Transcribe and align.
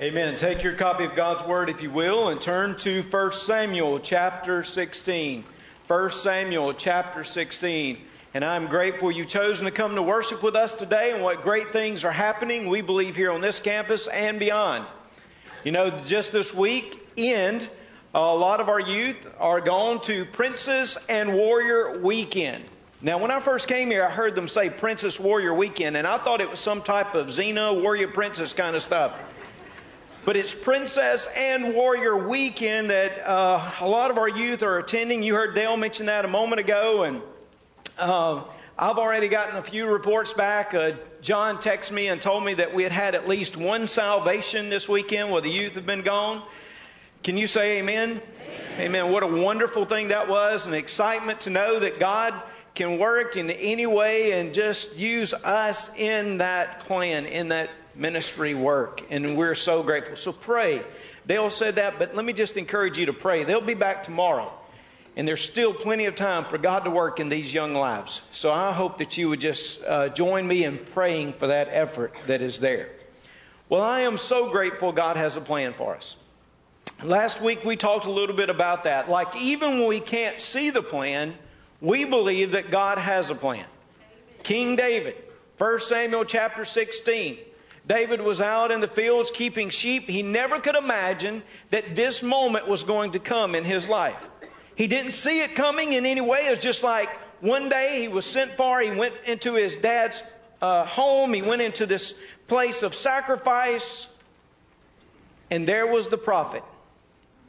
Amen. 0.00 0.36
Take 0.36 0.62
your 0.62 0.76
copy 0.76 1.02
of 1.02 1.16
God's 1.16 1.42
Word, 1.42 1.68
if 1.68 1.82
you 1.82 1.90
will, 1.90 2.28
and 2.28 2.40
turn 2.40 2.76
to 2.76 3.02
1 3.02 3.32
Samuel 3.32 3.98
chapter 3.98 4.62
16. 4.62 5.42
1 5.88 6.10
Samuel 6.12 6.72
chapter 6.72 7.24
16. 7.24 7.98
And 8.32 8.44
I'm 8.44 8.68
grateful 8.68 9.10
you've 9.10 9.26
chosen 9.26 9.64
to 9.64 9.72
come 9.72 9.96
to 9.96 10.02
worship 10.02 10.40
with 10.40 10.54
us 10.54 10.74
today 10.74 11.10
and 11.10 11.20
what 11.20 11.42
great 11.42 11.72
things 11.72 12.04
are 12.04 12.12
happening, 12.12 12.68
we 12.68 12.80
believe, 12.80 13.16
here 13.16 13.32
on 13.32 13.40
this 13.40 13.58
campus 13.58 14.06
and 14.06 14.38
beyond. 14.38 14.86
You 15.64 15.72
know, 15.72 15.90
just 16.06 16.30
this 16.30 16.54
week 16.54 17.04
end, 17.16 17.68
a 18.14 18.20
lot 18.20 18.60
of 18.60 18.68
our 18.68 18.78
youth 18.78 19.16
are 19.40 19.60
gone 19.60 20.00
to 20.02 20.24
Princess 20.26 20.96
and 21.08 21.34
Warrior 21.34 21.98
Weekend. 21.98 22.62
Now, 23.02 23.18
when 23.18 23.32
I 23.32 23.40
first 23.40 23.66
came 23.66 23.90
here, 23.90 24.04
I 24.04 24.10
heard 24.10 24.36
them 24.36 24.46
say 24.46 24.70
Princess 24.70 25.18
Warrior 25.18 25.54
Weekend, 25.54 25.96
and 25.96 26.06
I 26.06 26.18
thought 26.18 26.40
it 26.40 26.48
was 26.48 26.60
some 26.60 26.82
type 26.82 27.16
of 27.16 27.26
Xena 27.26 27.82
Warrior 27.82 28.06
Princess 28.06 28.52
kind 28.52 28.76
of 28.76 28.82
stuff. 28.82 29.18
But 30.28 30.36
it's 30.36 30.52
Princess 30.52 31.26
and 31.34 31.72
Warrior 31.72 32.14
Weekend 32.28 32.90
that 32.90 33.26
uh, 33.26 33.72
a 33.80 33.88
lot 33.88 34.10
of 34.10 34.18
our 34.18 34.28
youth 34.28 34.62
are 34.62 34.76
attending. 34.76 35.22
You 35.22 35.32
heard 35.32 35.54
Dale 35.54 35.78
mention 35.78 36.04
that 36.04 36.26
a 36.26 36.28
moment 36.28 36.60
ago, 36.60 37.04
and 37.04 37.22
uh, 37.98 38.42
I've 38.78 38.98
already 38.98 39.28
gotten 39.28 39.56
a 39.56 39.62
few 39.62 39.86
reports 39.86 40.34
back. 40.34 40.74
Uh, 40.74 40.96
John 41.22 41.56
texted 41.56 41.92
me 41.92 42.08
and 42.08 42.20
told 42.20 42.44
me 42.44 42.52
that 42.52 42.74
we 42.74 42.82
had 42.82 42.92
had 42.92 43.14
at 43.14 43.26
least 43.26 43.56
one 43.56 43.88
salvation 43.88 44.68
this 44.68 44.86
weekend 44.86 45.30
where 45.30 45.40
the 45.40 45.48
youth 45.48 45.72
have 45.72 45.86
been 45.86 46.02
gone. 46.02 46.42
Can 47.22 47.38
you 47.38 47.46
say 47.46 47.78
amen? 47.78 48.20
Amen. 48.74 48.80
amen. 48.80 49.10
What 49.10 49.22
a 49.22 49.28
wonderful 49.28 49.86
thing 49.86 50.08
that 50.08 50.28
was, 50.28 50.66
and 50.66 50.74
excitement 50.74 51.40
to 51.40 51.48
know 51.48 51.78
that 51.78 51.98
God 51.98 52.34
can 52.74 52.98
work 52.98 53.38
in 53.38 53.50
any 53.50 53.86
way 53.86 54.38
and 54.38 54.52
just 54.52 54.94
use 54.94 55.32
us 55.32 55.90
in 55.96 56.36
that 56.36 56.80
plan, 56.80 57.24
in 57.24 57.48
that 57.48 57.70
ministry 57.98 58.54
work, 58.54 59.02
and 59.10 59.36
we're 59.36 59.54
so 59.54 59.82
grateful. 59.82 60.16
So 60.16 60.32
pray. 60.32 60.82
Dale 61.26 61.50
said 61.50 61.76
that, 61.76 61.98
but 61.98 62.14
let 62.14 62.24
me 62.24 62.32
just 62.32 62.56
encourage 62.56 62.96
you 62.96 63.06
to 63.06 63.12
pray. 63.12 63.44
They'll 63.44 63.60
be 63.60 63.74
back 63.74 64.04
tomorrow, 64.04 64.52
and 65.16 65.26
there's 65.26 65.42
still 65.42 65.74
plenty 65.74 66.06
of 66.06 66.14
time 66.14 66.44
for 66.44 66.56
God 66.56 66.84
to 66.84 66.90
work 66.90 67.20
in 67.20 67.28
these 67.28 67.52
young 67.52 67.74
lives. 67.74 68.22
So 68.32 68.50
I 68.50 68.72
hope 68.72 68.98
that 68.98 69.18
you 69.18 69.28
would 69.28 69.40
just 69.40 69.82
uh, 69.84 70.08
join 70.08 70.46
me 70.46 70.64
in 70.64 70.78
praying 70.78 71.34
for 71.34 71.48
that 71.48 71.68
effort 71.70 72.14
that 72.26 72.40
is 72.40 72.60
there. 72.60 72.88
Well, 73.68 73.82
I 73.82 74.00
am 74.00 74.16
so 74.16 74.48
grateful 74.48 74.92
God 74.92 75.16
has 75.16 75.36
a 75.36 75.42
plan 75.42 75.74
for 75.74 75.94
us. 75.94 76.16
Last 77.02 77.42
week 77.42 77.64
we 77.64 77.76
talked 77.76 78.06
a 78.06 78.10
little 78.10 78.34
bit 78.34 78.48
about 78.48 78.84
that. 78.84 79.10
Like, 79.10 79.36
even 79.36 79.80
when 79.80 79.88
we 79.88 80.00
can't 80.00 80.40
see 80.40 80.70
the 80.70 80.82
plan, 80.82 81.34
we 81.80 82.04
believe 82.04 82.52
that 82.52 82.70
God 82.70 82.98
has 82.98 83.28
a 83.28 83.34
plan. 83.34 83.66
King 84.42 84.76
David, 84.76 85.16
1 85.58 85.80
Samuel 85.80 86.24
chapter 86.24 86.64
16. 86.64 87.38
David 87.88 88.20
was 88.20 88.40
out 88.40 88.70
in 88.70 88.80
the 88.80 88.86
fields 88.86 89.30
keeping 89.32 89.70
sheep. 89.70 90.10
He 90.10 90.22
never 90.22 90.60
could 90.60 90.76
imagine 90.76 91.42
that 91.70 91.96
this 91.96 92.22
moment 92.22 92.68
was 92.68 92.84
going 92.84 93.12
to 93.12 93.18
come 93.18 93.54
in 93.54 93.64
his 93.64 93.88
life. 93.88 94.18
He 94.76 94.86
didn't 94.86 95.12
see 95.12 95.40
it 95.40 95.56
coming 95.56 95.94
in 95.94 96.04
any 96.04 96.20
way. 96.20 96.46
It 96.46 96.50
was 96.50 96.58
just 96.58 96.82
like 96.82 97.08
one 97.40 97.70
day 97.70 98.02
he 98.02 98.08
was 98.08 98.26
sent 98.26 98.58
for. 98.58 98.80
He 98.80 98.90
went 98.90 99.14
into 99.26 99.54
his 99.54 99.78
dad's 99.78 100.22
uh, 100.60 100.84
home. 100.84 101.32
He 101.32 101.40
went 101.40 101.62
into 101.62 101.86
this 101.86 102.12
place 102.46 102.82
of 102.82 102.94
sacrifice. 102.94 104.06
And 105.50 105.66
there 105.66 105.86
was 105.86 106.08
the 106.08 106.18
prophet 106.18 106.62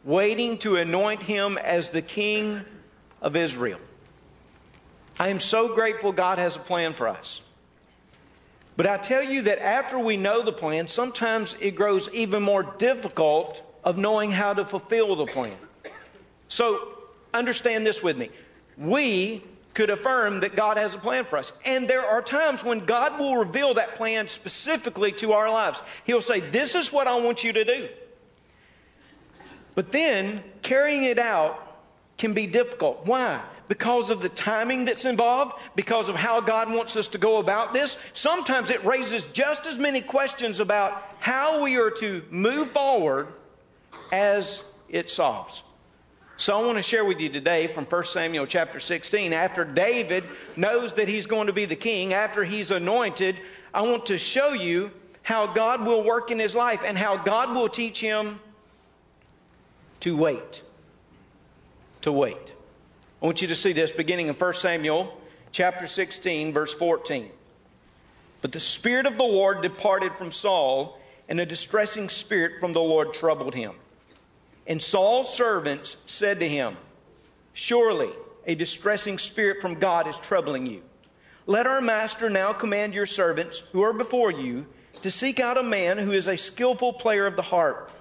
waiting 0.05 0.57
to 0.59 0.77
anoint 0.77 1.21
him 1.21 1.57
as 1.57 1.89
the 1.89 2.01
king 2.01 2.61
of 3.21 3.35
Israel. 3.35 3.79
I 5.19 5.27
am 5.27 5.41
so 5.41 5.75
grateful 5.75 6.13
God 6.13 6.37
has 6.37 6.55
a 6.55 6.59
plan 6.59 6.93
for 6.93 7.09
us. 7.09 7.41
But 8.79 8.87
I 8.87 8.95
tell 8.95 9.21
you 9.21 9.41
that 9.41 9.61
after 9.61 9.99
we 9.99 10.15
know 10.15 10.41
the 10.41 10.53
plan, 10.53 10.87
sometimes 10.87 11.53
it 11.59 11.71
grows 11.71 12.09
even 12.13 12.41
more 12.41 12.63
difficult 12.63 13.61
of 13.83 13.97
knowing 13.97 14.31
how 14.31 14.53
to 14.53 14.63
fulfill 14.63 15.17
the 15.17 15.25
plan. 15.25 15.53
So 16.47 16.87
understand 17.33 17.85
this 17.85 18.01
with 18.01 18.17
me. 18.17 18.29
We 18.77 19.43
could 19.73 19.89
affirm 19.89 20.39
that 20.39 20.55
God 20.55 20.77
has 20.77 20.93
a 20.93 20.97
plan 20.97 21.25
for 21.25 21.35
us. 21.35 21.51
And 21.65 21.89
there 21.89 22.05
are 22.05 22.21
times 22.21 22.63
when 22.63 22.85
God 22.85 23.19
will 23.19 23.35
reveal 23.35 23.73
that 23.73 23.95
plan 23.95 24.29
specifically 24.29 25.11
to 25.11 25.33
our 25.33 25.49
lives. 25.49 25.81
He'll 26.05 26.21
say, 26.21 26.39
This 26.39 26.73
is 26.73 26.89
what 26.89 27.05
I 27.05 27.19
want 27.19 27.43
you 27.43 27.51
to 27.51 27.65
do. 27.65 27.89
But 29.75 29.91
then 29.91 30.41
carrying 30.61 31.03
it 31.03 31.19
out 31.19 31.68
can 32.19 32.33
be 32.33 32.45
difficult. 32.45 33.05
Why? 33.05 33.41
because 33.69 34.09
of 34.09 34.21
the 34.21 34.29
timing 34.29 34.83
that's 34.83 35.05
involved, 35.05 35.53
because 35.75 36.09
of 36.09 36.15
how 36.15 36.41
God 36.41 36.73
wants 36.73 36.95
us 36.97 37.07
to 37.09 37.17
go 37.17 37.37
about 37.37 37.73
this. 37.73 37.97
Sometimes 38.13 38.71
it 38.71 38.83
raises 38.83 39.23
just 39.31 39.65
as 39.67 39.77
many 39.77 40.01
questions 40.01 40.59
about 40.59 41.03
how 41.19 41.61
we 41.61 41.77
are 41.77 41.91
to 41.91 42.23
move 42.31 42.71
forward 42.71 43.27
as 44.11 44.63
it 44.89 45.09
solves. 45.09 45.61
So 46.37 46.59
I 46.59 46.65
want 46.65 46.77
to 46.77 46.81
share 46.81 47.05
with 47.05 47.19
you 47.19 47.29
today 47.29 47.67
from 47.67 47.85
1 47.85 48.05
Samuel 48.05 48.47
chapter 48.47 48.79
16. 48.79 49.33
After 49.33 49.63
David 49.63 50.23
knows 50.55 50.93
that 50.93 51.07
he's 51.07 51.27
going 51.27 51.47
to 51.47 51.53
be 51.53 51.65
the 51.65 51.75
king, 51.75 52.13
after 52.13 52.43
he's 52.43 52.71
anointed, 52.71 53.39
I 53.71 53.83
want 53.83 54.07
to 54.07 54.17
show 54.17 54.53
you 54.53 54.89
how 55.21 55.45
God 55.45 55.85
will 55.85 56.03
work 56.03 56.31
in 56.31 56.39
his 56.39 56.55
life 56.55 56.81
and 56.83 56.97
how 56.97 57.17
God 57.17 57.53
will 57.53 57.69
teach 57.69 57.99
him 57.99 58.39
to 59.99 60.17
wait. 60.17 60.63
To 62.01 62.11
wait. 62.11 62.53
I 63.21 63.25
want 63.25 63.41
you 63.41 63.49
to 63.49 63.55
see 63.55 63.73
this 63.73 63.91
beginning 63.91 64.27
in 64.27 64.35
1 64.35 64.53
Samuel 64.53 65.19
chapter 65.51 65.87
16, 65.87 66.53
verse 66.53 66.73
14. 66.73 67.29
But 68.41 68.53
the 68.53 68.59
Spirit 68.59 69.05
of 69.05 69.17
the 69.17 69.23
Lord 69.23 69.61
departed 69.61 70.13
from 70.13 70.31
Saul, 70.31 70.97
and 71.27 71.39
a 71.39 71.45
distressing 71.45 72.07
spirit 72.07 72.61
from 72.61 72.71
the 72.71 72.79
Lord 72.79 73.13
troubled 73.13 73.53
him. 73.53 73.73
And 74.65 74.81
Saul's 74.81 75.33
servants 75.33 75.97
said 76.05 76.39
to 76.39 76.47
him, 76.47 76.77
Surely 77.53 78.11
a 78.45 78.55
distressing 78.55 79.17
spirit 79.17 79.61
from 79.61 79.75
God 79.75 80.07
is 80.07 80.17
troubling 80.17 80.65
you. 80.65 80.81
Let 81.45 81.67
our 81.67 81.81
master 81.81 82.29
now 82.29 82.53
command 82.53 82.93
your 82.93 83.07
servants 83.07 83.61
who 83.73 83.81
are 83.81 83.93
before 83.93 84.31
you 84.31 84.65
to 85.01 85.11
seek 85.11 85.39
out 85.39 85.57
a 85.57 85.63
man 85.63 85.97
who 85.97 86.11
is 86.11 86.27
a 86.27 86.37
skillful 86.37 86.93
player 86.93 87.25
of 87.25 87.35
the 87.35 87.41
harp. 87.41 87.91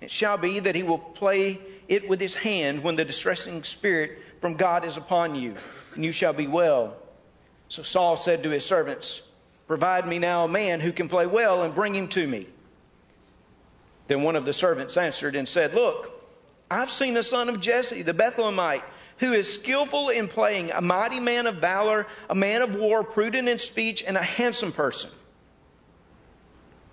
It 0.00 0.10
shall 0.10 0.36
be 0.36 0.60
that 0.60 0.74
he 0.74 0.82
will 0.82 0.98
play 0.98 1.58
it 1.90 2.08
with 2.08 2.20
his 2.20 2.36
hand 2.36 2.82
when 2.82 2.96
the 2.96 3.04
distressing 3.04 3.62
spirit 3.64 4.22
from 4.40 4.54
God 4.54 4.84
is 4.84 4.96
upon 4.96 5.34
you, 5.34 5.56
and 5.94 6.04
you 6.04 6.12
shall 6.12 6.32
be 6.32 6.46
well. 6.46 6.96
So 7.68 7.82
Saul 7.82 8.16
said 8.16 8.44
to 8.44 8.50
his 8.50 8.64
servants, 8.64 9.22
Provide 9.66 10.06
me 10.06 10.18
now 10.18 10.44
a 10.44 10.48
man 10.48 10.80
who 10.80 10.92
can 10.92 11.08
play 11.08 11.26
well 11.26 11.64
and 11.64 11.74
bring 11.74 11.94
him 11.94 12.08
to 12.08 12.26
me. 12.26 12.46
Then 14.06 14.22
one 14.22 14.36
of 14.36 14.44
the 14.44 14.52
servants 14.52 14.96
answered 14.96 15.34
and 15.34 15.48
said, 15.48 15.74
Look, 15.74 16.12
I've 16.70 16.92
seen 16.92 17.16
a 17.16 17.22
son 17.24 17.48
of 17.48 17.60
Jesse, 17.60 18.02
the 18.02 18.14
Bethlehemite, 18.14 18.82
who 19.18 19.32
is 19.32 19.52
skillful 19.52 20.10
in 20.10 20.28
playing, 20.28 20.70
a 20.70 20.80
mighty 20.80 21.20
man 21.20 21.46
of 21.46 21.56
valor, 21.56 22.06
a 22.28 22.34
man 22.34 22.62
of 22.62 22.74
war, 22.74 23.02
prudent 23.02 23.48
in 23.48 23.58
speech, 23.58 24.02
and 24.04 24.16
a 24.16 24.22
handsome 24.22 24.72
person. 24.72 25.10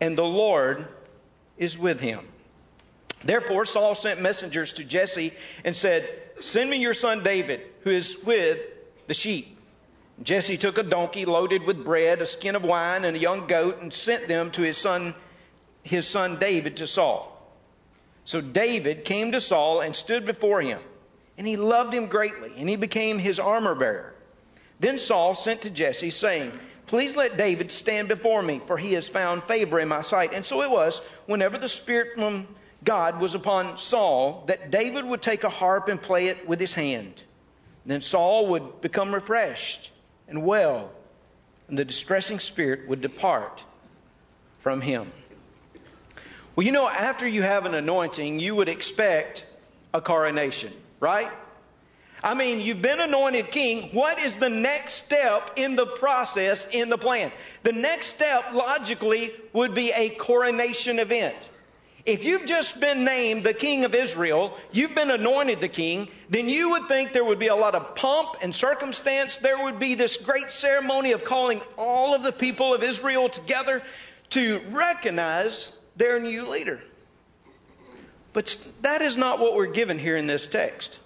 And 0.02 0.18
the 0.18 0.26
Lord 0.26 0.88
is 1.58 1.78
with 1.78 2.00
him. 2.00 2.28
Therefore, 3.24 3.66
Saul 3.66 3.96
sent 3.96 4.22
messengers 4.22 4.74
to 4.74 4.84
Jesse 4.84 5.34
and 5.64 5.76
said, 5.76 6.08
Send 6.40 6.70
me 6.70 6.78
your 6.78 6.94
son 6.94 7.24
David, 7.24 7.62
who 7.82 7.90
is 7.90 8.18
with 8.24 8.60
the 9.08 9.14
sheep. 9.14 9.58
Jesse 10.24 10.58
took 10.58 10.78
a 10.78 10.84
donkey 10.84 11.26
loaded 11.26 11.64
with 11.64 11.84
bread, 11.84 12.22
a 12.22 12.26
skin 12.26 12.56
of 12.56 12.64
wine, 12.64 13.06
and 13.06 13.16
a 13.16 13.20
young 13.20 13.48
goat, 13.48 13.82
and 13.82 13.94
sent 13.94 14.28
them 14.28 14.52
to 14.52 14.62
his 14.64 14.78
son, 14.78 15.16
his 15.84 16.08
son 16.08 16.38
David 16.40 16.78
to 16.78 16.88
Saul. 16.88 17.34
So 18.26 18.42
David 18.42 19.06
came 19.06 19.32
to 19.32 19.42
Saul 19.42 19.82
and 19.82 19.96
stood 19.96 20.26
before 20.26 20.62
him, 20.62 20.80
and 21.38 21.48
he 21.48 21.56
loved 21.56 21.94
him 21.94 22.08
greatly, 22.08 22.52
and 22.58 22.68
he 22.68 22.76
became 22.76 23.20
his 23.20 23.40
armor 23.40 23.76
bearer. 23.76 24.14
Then 24.80 25.00
Saul 25.00 25.34
sent 25.34 25.62
to 25.62 25.70
Jesse, 25.70 26.10
saying, 26.10 26.52
Please 26.88 27.16
let 27.16 27.38
David 27.38 27.72
stand 27.72 28.08
before 28.08 28.42
me, 28.42 28.62
for 28.66 28.78
he 28.78 28.94
has 28.94 29.10
found 29.10 29.44
favor 29.44 29.80
in 29.80 29.88
my 29.88 30.02
sight. 30.02 30.34
And 30.34 30.46
so 30.46 30.62
it 30.62 30.72
was, 30.72 31.02
whenever 31.26 31.58
the 31.58 31.70
Spirit 31.70 32.16
from 32.16 32.48
God 32.84 33.20
was 33.20 33.34
upon 33.34 33.78
Saul 33.78 34.44
that 34.48 34.72
David 34.72 35.06
would 35.06 35.22
take 35.22 35.44
a 35.44 35.50
harp 35.50 35.88
and 35.88 36.02
play 36.02 36.28
it 36.28 36.48
with 36.48 36.60
his 36.60 36.74
hand. 36.74 37.22
then 37.86 38.02
Saul 38.02 38.48
would 38.48 38.82
become 38.82 39.14
refreshed 39.14 39.92
and 40.28 40.44
well, 40.44 40.92
and 41.68 41.78
the 41.78 41.86
distressing 41.86 42.40
spirit 42.40 42.88
would 42.88 43.02
depart 43.02 43.64
from 44.60 44.82
him. 44.82 45.12
Well, 46.56 46.66
you 46.66 46.72
know, 46.72 46.90
after 46.90 47.28
you 47.28 47.44
have 47.44 47.66
an 47.66 47.74
anointing, 47.74 48.40
you 48.40 48.56
would 48.56 48.68
expect 48.68 49.46
a 49.94 50.02
coronation, 50.02 50.74
right? 51.00 51.30
I 52.24 52.34
mean, 52.34 52.62
you've 52.62 52.82
been 52.82 53.00
anointed 53.00 53.52
king. 53.52 53.90
What 53.94 54.20
is 54.20 54.38
the 54.38 54.50
next 54.50 54.96
step 54.96 55.52
in 55.56 55.76
the 55.76 55.86
process, 55.86 56.68
in 56.72 56.90
the 56.90 56.98
plan? 56.98 57.32
The 57.64 57.74
next 57.74 58.08
step, 58.08 58.54
logically, 58.54 59.34
would 59.54 59.76
be 59.76 59.92
a 59.92 60.10
coronation 60.10 61.00
event. 61.00 61.36
If 62.08 62.24
you've 62.24 62.46
just 62.46 62.80
been 62.80 63.04
named 63.04 63.44
the 63.44 63.54
king 63.54 63.84
of 63.84 63.94
Israel, 63.94 64.58
you've 64.72 64.96
been 64.96 65.12
anointed 65.12 65.60
the 65.60 65.68
king, 65.68 66.08
then 66.30 66.48
you 66.48 66.70
would 66.70 66.88
think 66.88 67.12
there 67.12 67.26
would 67.26 67.38
be 67.38 67.48
a 67.48 67.56
lot 67.56 67.76
of 67.76 67.96
pomp 67.96 68.38
and 68.42 68.56
circumstance. 68.56 69.36
There 69.36 69.62
would 69.62 69.78
be 69.78 69.94
this 69.94 70.16
great 70.16 70.50
ceremony 70.50 71.12
of 71.12 71.26
calling 71.26 71.60
all 71.78 72.16
of 72.16 72.24
the 72.24 72.32
people 72.32 72.74
of 72.74 72.82
Israel 72.82 73.28
together 73.28 73.84
to 74.30 74.62
recognize 74.70 75.74
their 75.98 76.18
new 76.18 76.48
leader. 76.48 76.80
But 78.32 78.58
that 78.84 79.02
is 79.02 79.18
not 79.18 79.40
what 79.40 79.54
we're 79.54 79.66
given 79.66 80.00
here 80.00 80.16
in 80.16 80.28
this 80.28 80.48
text. 80.48 81.00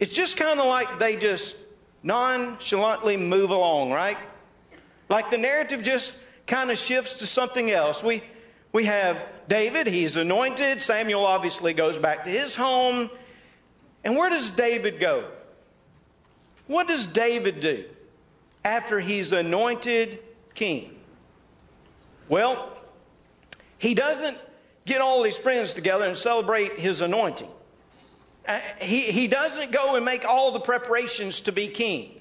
It's 0.00 0.12
just 0.12 0.36
kind 0.36 0.58
of 0.58 0.66
like 0.66 0.98
they 0.98 1.14
just 1.14 1.54
nonchalantly 2.02 3.16
move 3.16 3.50
along, 3.50 3.92
right? 3.92 4.18
Like 5.08 5.30
the 5.30 5.38
narrative 5.38 5.84
just 5.84 6.14
kind 6.48 6.72
of 6.72 6.78
shifts 6.78 7.14
to 7.14 7.28
something 7.28 7.70
else. 7.70 8.02
We, 8.02 8.24
we 8.72 8.86
have 8.86 9.24
David, 9.48 9.86
he's 9.86 10.16
anointed. 10.16 10.80
Samuel 10.80 11.24
obviously 11.24 11.74
goes 11.74 11.98
back 11.98 12.24
to 12.24 12.30
his 12.30 12.54
home. 12.54 13.10
And 14.02 14.16
where 14.16 14.30
does 14.30 14.50
David 14.50 15.00
go? 15.00 15.28
What 16.66 16.88
does 16.88 17.06
David 17.06 17.60
do 17.60 17.84
after 18.64 19.00
he's 19.00 19.32
anointed 19.32 20.20
king? 20.54 20.96
Well, 22.28 22.70
he 23.78 23.94
doesn't 23.94 24.38
get 24.86 25.00
all 25.00 25.22
his 25.22 25.36
friends 25.36 25.74
together 25.74 26.04
and 26.04 26.16
celebrate 26.16 26.78
his 26.78 27.00
anointing. 27.00 27.48
Uh, 28.46 28.60
he, 28.80 29.12
he 29.12 29.26
doesn't 29.26 29.72
go 29.72 29.96
and 29.96 30.04
make 30.04 30.24
all 30.24 30.52
the 30.52 30.60
preparations 30.60 31.40
to 31.40 31.52
be 31.52 31.68
king. 31.68 32.20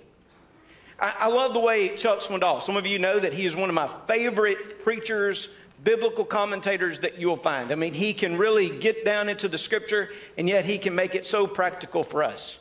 I, 1.00 1.14
I 1.20 1.28
love 1.28 1.54
the 1.54 1.60
way 1.60 1.98
Chuck 1.98 2.20
Swindoll, 2.20 2.64
some 2.64 2.78
of 2.78 2.86
you 2.86 3.00
know 3.00 3.20
that 3.20 3.34
he 3.34 3.46
is 3.46 3.56
one 3.56 3.70
of 3.70 3.76
my 3.76 3.90
favorite 4.08 4.84
preachers, 4.84 5.50
biblical 5.84 6.26
commentators 6.26 7.00
that 7.00 7.20
you'll 7.20 7.38
find. 7.38 7.72
I 7.72 7.76
mean, 7.76 7.94
he 7.94 8.14
can 8.14 8.38
really 8.38 8.70
get 8.70 9.04
down 9.04 9.30
into 9.30 9.48
the 9.48 9.58
scripture, 9.58 10.10
and 10.38 10.48
yet 10.48 10.66
he 10.66 10.78
can 10.78 10.96
make 10.96 11.16
it 11.16 11.26
so 11.26 11.48
practical 11.48 12.04
for 12.04 12.24
us. 12.24 12.58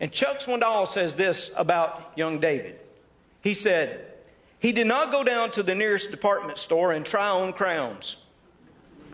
And 0.00 0.12
Chuck 0.12 0.38
Swindoll 0.38 0.88
says 0.88 1.14
this 1.14 1.50
about 1.56 2.12
young 2.16 2.38
David. 2.40 2.78
He 3.42 3.54
said, 3.54 4.12
He 4.58 4.72
did 4.72 4.86
not 4.86 5.10
go 5.10 5.24
down 5.24 5.50
to 5.52 5.62
the 5.62 5.74
nearest 5.74 6.10
department 6.10 6.58
store 6.58 6.92
and 6.92 7.04
try 7.04 7.28
on 7.28 7.52
crowns. 7.52 8.16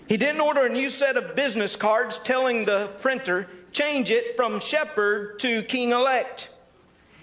He 0.09 0.17
didn't 0.17 0.41
order 0.41 0.67
a 0.67 0.69
new 0.69 0.91
set 0.91 1.17
of 1.17 1.35
business 1.35 1.75
cards 1.75 2.21
telling 2.23 2.65
the 2.65 2.91
printer, 3.01 3.49
change 3.73 4.11
it 4.11 4.37
from 4.37 4.61
shepherd 4.61 5.41
to 5.41 5.63
king 5.65 5.91
elect. 5.91 6.49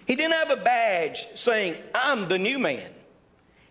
He 0.06 0.16
didn't 0.16 0.34
have 0.34 0.52
a 0.52 0.62
badge 0.62 1.26
saying, 1.36 1.78
I'm 1.96 2.28
the 2.28 2.38
new 2.38 2.60
man. 2.60 2.93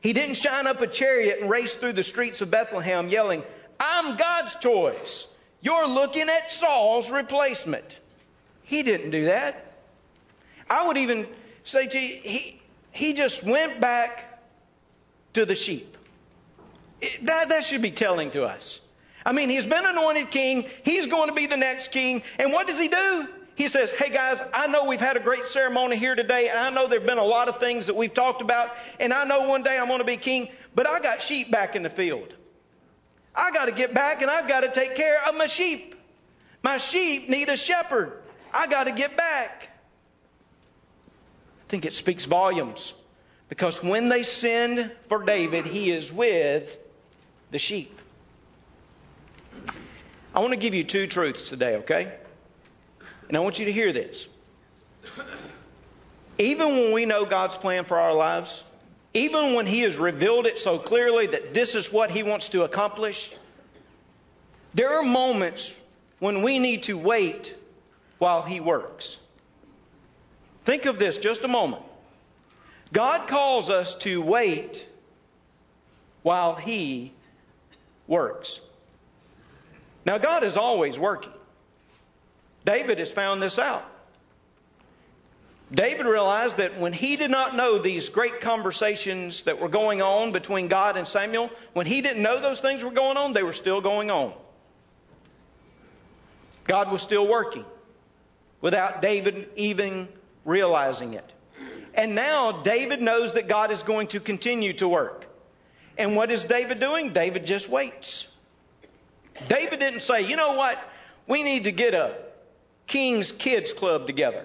He 0.02 0.12
didn't 0.12 0.34
shine 0.34 0.66
up 0.66 0.80
a 0.80 0.86
chariot 0.88 1.38
and 1.40 1.48
race 1.48 1.74
through 1.74 1.92
the 1.94 2.02
streets 2.02 2.40
of 2.40 2.50
Bethlehem 2.50 3.08
yelling, 3.08 3.44
I'm 3.78 4.16
God's 4.16 4.56
choice. 4.56 5.26
You're 5.60 5.86
looking 5.86 6.28
at 6.28 6.50
Saul's 6.50 7.08
replacement. 7.08 7.84
He 8.64 8.82
didn't 8.82 9.10
do 9.10 9.26
that. 9.26 9.74
I 10.68 10.86
would 10.86 10.96
even 10.96 11.28
say 11.64 11.86
to 11.86 11.98
you, 11.98 12.20
he, 12.20 12.60
he 12.90 13.12
just 13.12 13.44
went 13.44 13.80
back 13.80 14.42
to 15.34 15.46
the 15.46 15.54
sheep. 15.54 15.96
That, 17.22 17.48
that 17.48 17.64
should 17.64 17.82
be 17.82 17.92
telling 17.92 18.32
to 18.32 18.42
us. 18.42 18.80
I 19.24 19.30
mean, 19.32 19.50
he's 19.50 19.66
been 19.66 19.86
anointed 19.86 20.32
king. 20.32 20.66
He's 20.84 21.06
going 21.06 21.28
to 21.28 21.34
be 21.34 21.46
the 21.46 21.56
next 21.56 21.92
king. 21.92 22.24
And 22.40 22.52
what 22.52 22.66
does 22.66 22.78
he 22.78 22.88
do? 22.88 23.28
He 23.54 23.68
says, 23.68 23.90
Hey 23.92 24.10
guys, 24.10 24.40
I 24.52 24.66
know 24.66 24.84
we've 24.84 25.00
had 25.00 25.16
a 25.16 25.20
great 25.20 25.46
ceremony 25.46 25.96
here 25.96 26.14
today, 26.14 26.48
and 26.48 26.58
I 26.58 26.70
know 26.70 26.86
there 26.88 26.98
have 26.98 27.06
been 27.06 27.18
a 27.18 27.24
lot 27.24 27.48
of 27.48 27.60
things 27.60 27.86
that 27.86 27.94
we've 27.94 28.14
talked 28.14 28.40
about, 28.40 28.70
and 28.98 29.12
I 29.12 29.24
know 29.24 29.48
one 29.48 29.62
day 29.62 29.78
I'm 29.78 29.88
going 29.88 29.98
to 29.98 30.04
be 30.04 30.16
king, 30.16 30.48
but 30.74 30.86
I 30.86 31.00
got 31.00 31.20
sheep 31.20 31.50
back 31.50 31.76
in 31.76 31.82
the 31.82 31.90
field. 31.90 32.34
I 33.34 33.50
got 33.50 33.66
to 33.66 33.72
get 33.72 33.94
back 33.94 34.22
and 34.22 34.30
I've 34.30 34.48
got 34.48 34.60
to 34.60 34.70
take 34.70 34.94
care 34.94 35.22
of 35.26 35.34
my 35.34 35.46
sheep. 35.46 35.94
My 36.62 36.76
sheep 36.76 37.28
need 37.28 37.48
a 37.48 37.56
shepherd. 37.56 38.22
I 38.52 38.66
got 38.66 38.84
to 38.84 38.92
get 38.92 39.16
back. 39.16 39.68
I 41.66 41.70
think 41.70 41.86
it 41.86 41.94
speaks 41.94 42.26
volumes 42.26 42.92
because 43.48 43.82
when 43.82 44.08
they 44.08 44.22
send 44.22 44.90
for 45.08 45.22
David, 45.22 45.66
he 45.66 45.90
is 45.90 46.12
with 46.12 46.76
the 47.50 47.58
sheep. 47.58 47.98
I 50.34 50.40
want 50.40 50.52
to 50.52 50.58
give 50.58 50.74
you 50.74 50.84
two 50.84 51.06
truths 51.06 51.48
today, 51.48 51.76
okay? 51.76 52.12
And 53.32 53.38
I 53.38 53.40
want 53.40 53.58
you 53.58 53.64
to 53.64 53.72
hear 53.72 53.94
this. 53.94 54.26
Even 56.38 56.68
when 56.68 56.92
we 56.92 57.06
know 57.06 57.24
God's 57.24 57.54
plan 57.54 57.86
for 57.86 57.98
our 57.98 58.12
lives, 58.12 58.62
even 59.14 59.54
when 59.54 59.66
He 59.66 59.80
has 59.80 59.96
revealed 59.96 60.44
it 60.44 60.58
so 60.58 60.78
clearly 60.78 61.28
that 61.28 61.54
this 61.54 61.74
is 61.74 61.90
what 61.90 62.10
He 62.10 62.22
wants 62.22 62.50
to 62.50 62.64
accomplish, 62.64 63.32
there 64.74 64.98
are 64.98 65.02
moments 65.02 65.74
when 66.18 66.42
we 66.42 66.58
need 66.58 66.82
to 66.82 66.98
wait 66.98 67.54
while 68.18 68.42
He 68.42 68.60
works. 68.60 69.16
Think 70.66 70.84
of 70.84 70.98
this 70.98 71.16
just 71.16 71.42
a 71.42 71.48
moment. 71.48 71.84
God 72.92 73.28
calls 73.28 73.70
us 73.70 73.94
to 74.00 74.20
wait 74.20 74.84
while 76.20 76.54
He 76.54 77.14
works. 78.06 78.60
Now, 80.04 80.18
God 80.18 80.44
is 80.44 80.58
always 80.58 80.98
working. 80.98 81.32
David 82.64 82.98
has 82.98 83.10
found 83.10 83.42
this 83.42 83.58
out. 83.58 83.88
David 85.72 86.04
realized 86.04 86.58
that 86.58 86.78
when 86.78 86.92
he 86.92 87.16
did 87.16 87.30
not 87.30 87.56
know 87.56 87.78
these 87.78 88.10
great 88.10 88.42
conversations 88.42 89.42
that 89.44 89.58
were 89.58 89.70
going 89.70 90.02
on 90.02 90.30
between 90.30 90.68
God 90.68 90.98
and 90.98 91.08
Samuel, 91.08 91.50
when 91.72 91.86
he 91.86 92.02
didn't 92.02 92.22
know 92.22 92.40
those 92.40 92.60
things 92.60 92.84
were 92.84 92.90
going 92.90 93.16
on, 93.16 93.32
they 93.32 93.42
were 93.42 93.54
still 93.54 93.80
going 93.80 94.10
on. 94.10 94.34
God 96.64 96.92
was 96.92 97.00
still 97.00 97.26
working 97.26 97.64
without 98.60 99.00
David 99.00 99.48
even 99.56 100.08
realizing 100.44 101.14
it. 101.14 101.32
And 101.94 102.14
now 102.14 102.62
David 102.62 103.00
knows 103.00 103.32
that 103.32 103.48
God 103.48 103.70
is 103.70 103.82
going 103.82 104.08
to 104.08 104.20
continue 104.20 104.74
to 104.74 104.88
work. 104.88 105.26
And 105.96 106.16
what 106.16 106.30
is 106.30 106.44
David 106.44 106.80
doing? 106.80 107.12
David 107.12 107.46
just 107.46 107.68
waits. 107.68 108.26
David 109.48 109.78
didn't 109.80 110.00
say, 110.00 110.22
you 110.22 110.36
know 110.36 110.52
what? 110.52 110.78
We 111.26 111.42
need 111.42 111.64
to 111.64 111.72
get 111.72 111.94
a 111.94 112.14
King's 112.92 113.32
Kids 113.32 113.72
Club 113.72 114.06
together. 114.06 114.44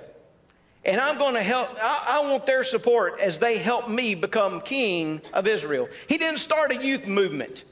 And 0.85 1.01
I'm 1.01 1.17
going 1.17 1.33
to 1.33 1.43
help, 1.43 1.69
I, 1.81 2.21
I, 2.21 2.29
want 2.29 2.45
their 2.45 2.63
support 2.63 3.19
as 3.19 3.39
they 3.39 3.57
help 3.57 3.89
me 3.89 4.15
become 4.15 4.61
king 4.61 5.21
of 5.33 5.47
Israel. 5.47 5.89
He 6.07 6.17
didn't 6.17 6.39
start 6.39 6.71
a 6.71 6.81
youth 6.81 7.05
movement. 7.05 7.65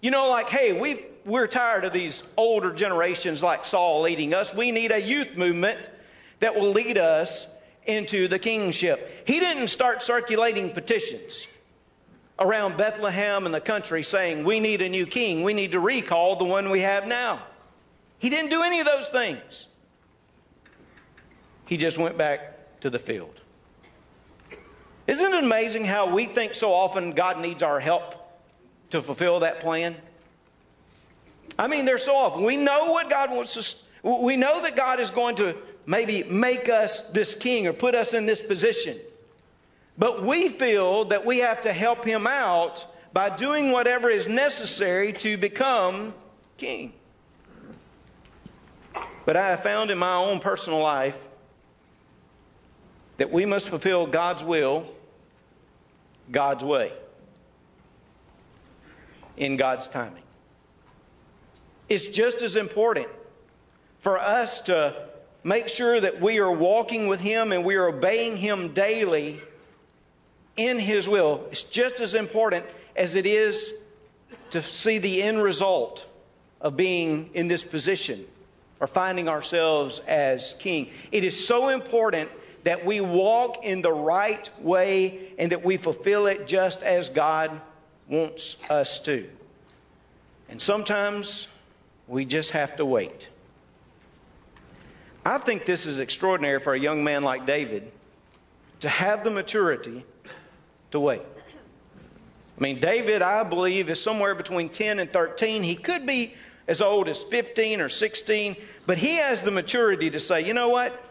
You 0.00 0.10
know, 0.10 0.30
like, 0.30 0.48
hey, 0.48 0.72
we 0.72 1.04
we're 1.26 1.46
tired 1.46 1.84
of 1.84 1.92
these 1.92 2.22
older 2.38 2.72
generations 2.72 3.42
like 3.42 3.66
Saul 3.66 4.00
leading 4.00 4.32
us. 4.32 4.54
We 4.54 4.70
need 4.70 4.92
a 4.92 5.00
youth 5.00 5.36
movement 5.36 5.78
that 6.40 6.54
will 6.54 6.70
lead 6.70 6.96
us 6.96 7.46
into 7.84 8.26
the 8.26 8.38
kingship. 8.38 9.24
He 9.26 9.40
didn't 9.40 9.68
start 9.68 10.00
circulating 10.00 10.70
petitions 10.70 11.46
around 12.38 12.78
Bethlehem 12.78 13.44
and 13.44 13.54
the 13.54 13.60
country 13.60 14.02
saying, 14.02 14.44
We 14.44 14.58
need 14.58 14.80
a 14.80 14.88
new 14.88 15.04
king. 15.04 15.42
We 15.42 15.52
need 15.52 15.72
to 15.72 15.80
recall 15.80 16.36
the 16.36 16.44
one 16.44 16.70
we 16.70 16.80
have 16.80 17.06
now. 17.06 17.42
He 18.18 18.30
didn't 18.30 18.48
do 18.48 18.62
any 18.62 18.80
of 18.80 18.86
those 18.86 19.08
things. 19.08 19.66
He 21.66 21.76
just 21.76 21.98
went 21.98 22.18
back 22.18 22.80
to 22.80 22.90
the 22.90 22.98
field. 22.98 23.40
Isn't 25.06 25.34
it 25.34 25.44
amazing 25.44 25.84
how 25.84 26.12
we 26.14 26.26
think 26.26 26.54
so 26.54 26.72
often 26.72 27.12
God 27.12 27.38
needs 27.38 27.62
our 27.62 27.80
help 27.80 28.14
to 28.90 29.02
fulfill 29.02 29.40
that 29.40 29.60
plan? 29.60 29.96
I 31.58 31.66
mean, 31.66 31.84
there's 31.84 32.04
so 32.04 32.16
often. 32.16 32.42
We 32.42 32.56
know 32.56 32.90
what 32.90 33.10
God 33.10 33.30
wants 33.30 33.56
us, 33.56 33.76
we 34.02 34.36
know 34.36 34.62
that 34.62 34.76
God 34.76 35.00
is 35.00 35.10
going 35.10 35.36
to 35.36 35.56
maybe 35.86 36.22
make 36.22 36.68
us 36.68 37.02
this 37.12 37.34
king 37.34 37.66
or 37.66 37.72
put 37.72 37.94
us 37.94 38.14
in 38.14 38.26
this 38.26 38.40
position. 38.40 38.98
But 39.96 40.24
we 40.24 40.48
feel 40.48 41.04
that 41.06 41.24
we 41.24 41.38
have 41.38 41.62
to 41.62 41.72
help 41.72 42.04
him 42.04 42.26
out 42.26 42.86
by 43.12 43.30
doing 43.30 43.70
whatever 43.70 44.10
is 44.10 44.26
necessary 44.26 45.12
to 45.12 45.36
become 45.36 46.14
king. 46.56 46.92
But 49.24 49.36
I 49.36 49.50
have 49.50 49.62
found 49.62 49.90
in 49.90 49.98
my 49.98 50.16
own 50.16 50.40
personal 50.40 50.80
life 50.80 51.16
that 53.16 53.30
we 53.30 53.44
must 53.44 53.68
fulfill 53.68 54.06
God's 54.06 54.42
will 54.42 54.86
God's 56.30 56.64
way 56.64 56.92
in 59.36 59.56
God's 59.56 59.88
timing. 59.88 60.22
It's 61.88 62.06
just 62.06 62.40
as 62.40 62.56
important 62.56 63.08
for 64.00 64.18
us 64.18 64.60
to 64.62 65.08
make 65.42 65.68
sure 65.68 66.00
that 66.00 66.20
we 66.20 66.38
are 66.38 66.50
walking 66.50 67.08
with 67.08 67.20
Him 67.20 67.52
and 67.52 67.64
we 67.64 67.74
are 67.74 67.88
obeying 67.88 68.36
Him 68.36 68.72
daily 68.72 69.40
in 70.56 70.78
His 70.78 71.08
will. 71.08 71.46
It's 71.50 71.62
just 71.62 72.00
as 72.00 72.14
important 72.14 72.64
as 72.96 73.14
it 73.14 73.26
is 73.26 73.70
to 74.50 74.62
see 74.62 74.98
the 74.98 75.22
end 75.22 75.42
result 75.42 76.06
of 76.60 76.76
being 76.76 77.30
in 77.34 77.48
this 77.48 77.64
position 77.64 78.24
or 78.80 78.86
finding 78.86 79.28
ourselves 79.28 80.00
as 80.06 80.54
king. 80.58 80.90
It 81.12 81.24
is 81.24 81.46
so 81.46 81.68
important 81.68 82.30
that 82.64 82.84
we 82.84 83.00
walk 83.00 83.64
in 83.64 83.82
the 83.82 83.92
right 83.92 84.50
way 84.60 85.28
and 85.38 85.52
that 85.52 85.64
we 85.64 85.76
fulfill 85.76 86.26
it 86.26 86.46
just 86.46 86.82
as 86.82 87.08
God 87.08 87.60
wants 88.08 88.56
us 88.68 88.98
to. 89.00 89.28
And 90.48 90.60
sometimes 90.60 91.48
we 92.08 92.24
just 92.24 92.50
have 92.50 92.76
to 92.76 92.84
wait. 92.84 93.28
I 95.24 95.38
think 95.38 95.64
this 95.64 95.86
is 95.86 95.98
extraordinary 95.98 96.60
for 96.60 96.74
a 96.74 96.80
young 96.80 97.02
man 97.02 97.22
like 97.22 97.46
David 97.46 97.90
to 98.80 98.88
have 98.88 99.24
the 99.24 99.30
maturity 99.30 100.04
to 100.90 101.00
wait. 101.00 101.22
I 102.56 102.60
mean, 102.60 102.80
David, 102.80 103.22
I 103.22 103.42
believe, 103.42 103.88
is 103.88 104.02
somewhere 104.02 104.34
between 104.34 104.68
10 104.68 105.00
and 105.00 105.12
13. 105.12 105.62
He 105.62 105.74
could 105.74 106.06
be 106.06 106.34
as 106.68 106.80
old 106.80 107.08
as 107.08 107.22
15 107.22 107.80
or 107.80 107.88
16, 107.88 108.56
but 108.86 108.98
he 108.98 109.16
has 109.16 109.42
the 109.42 109.50
maturity 109.50 110.10
to 110.10 110.20
say, 110.20 110.46
you 110.46 110.54
know 110.54 110.68
what? 110.68 111.03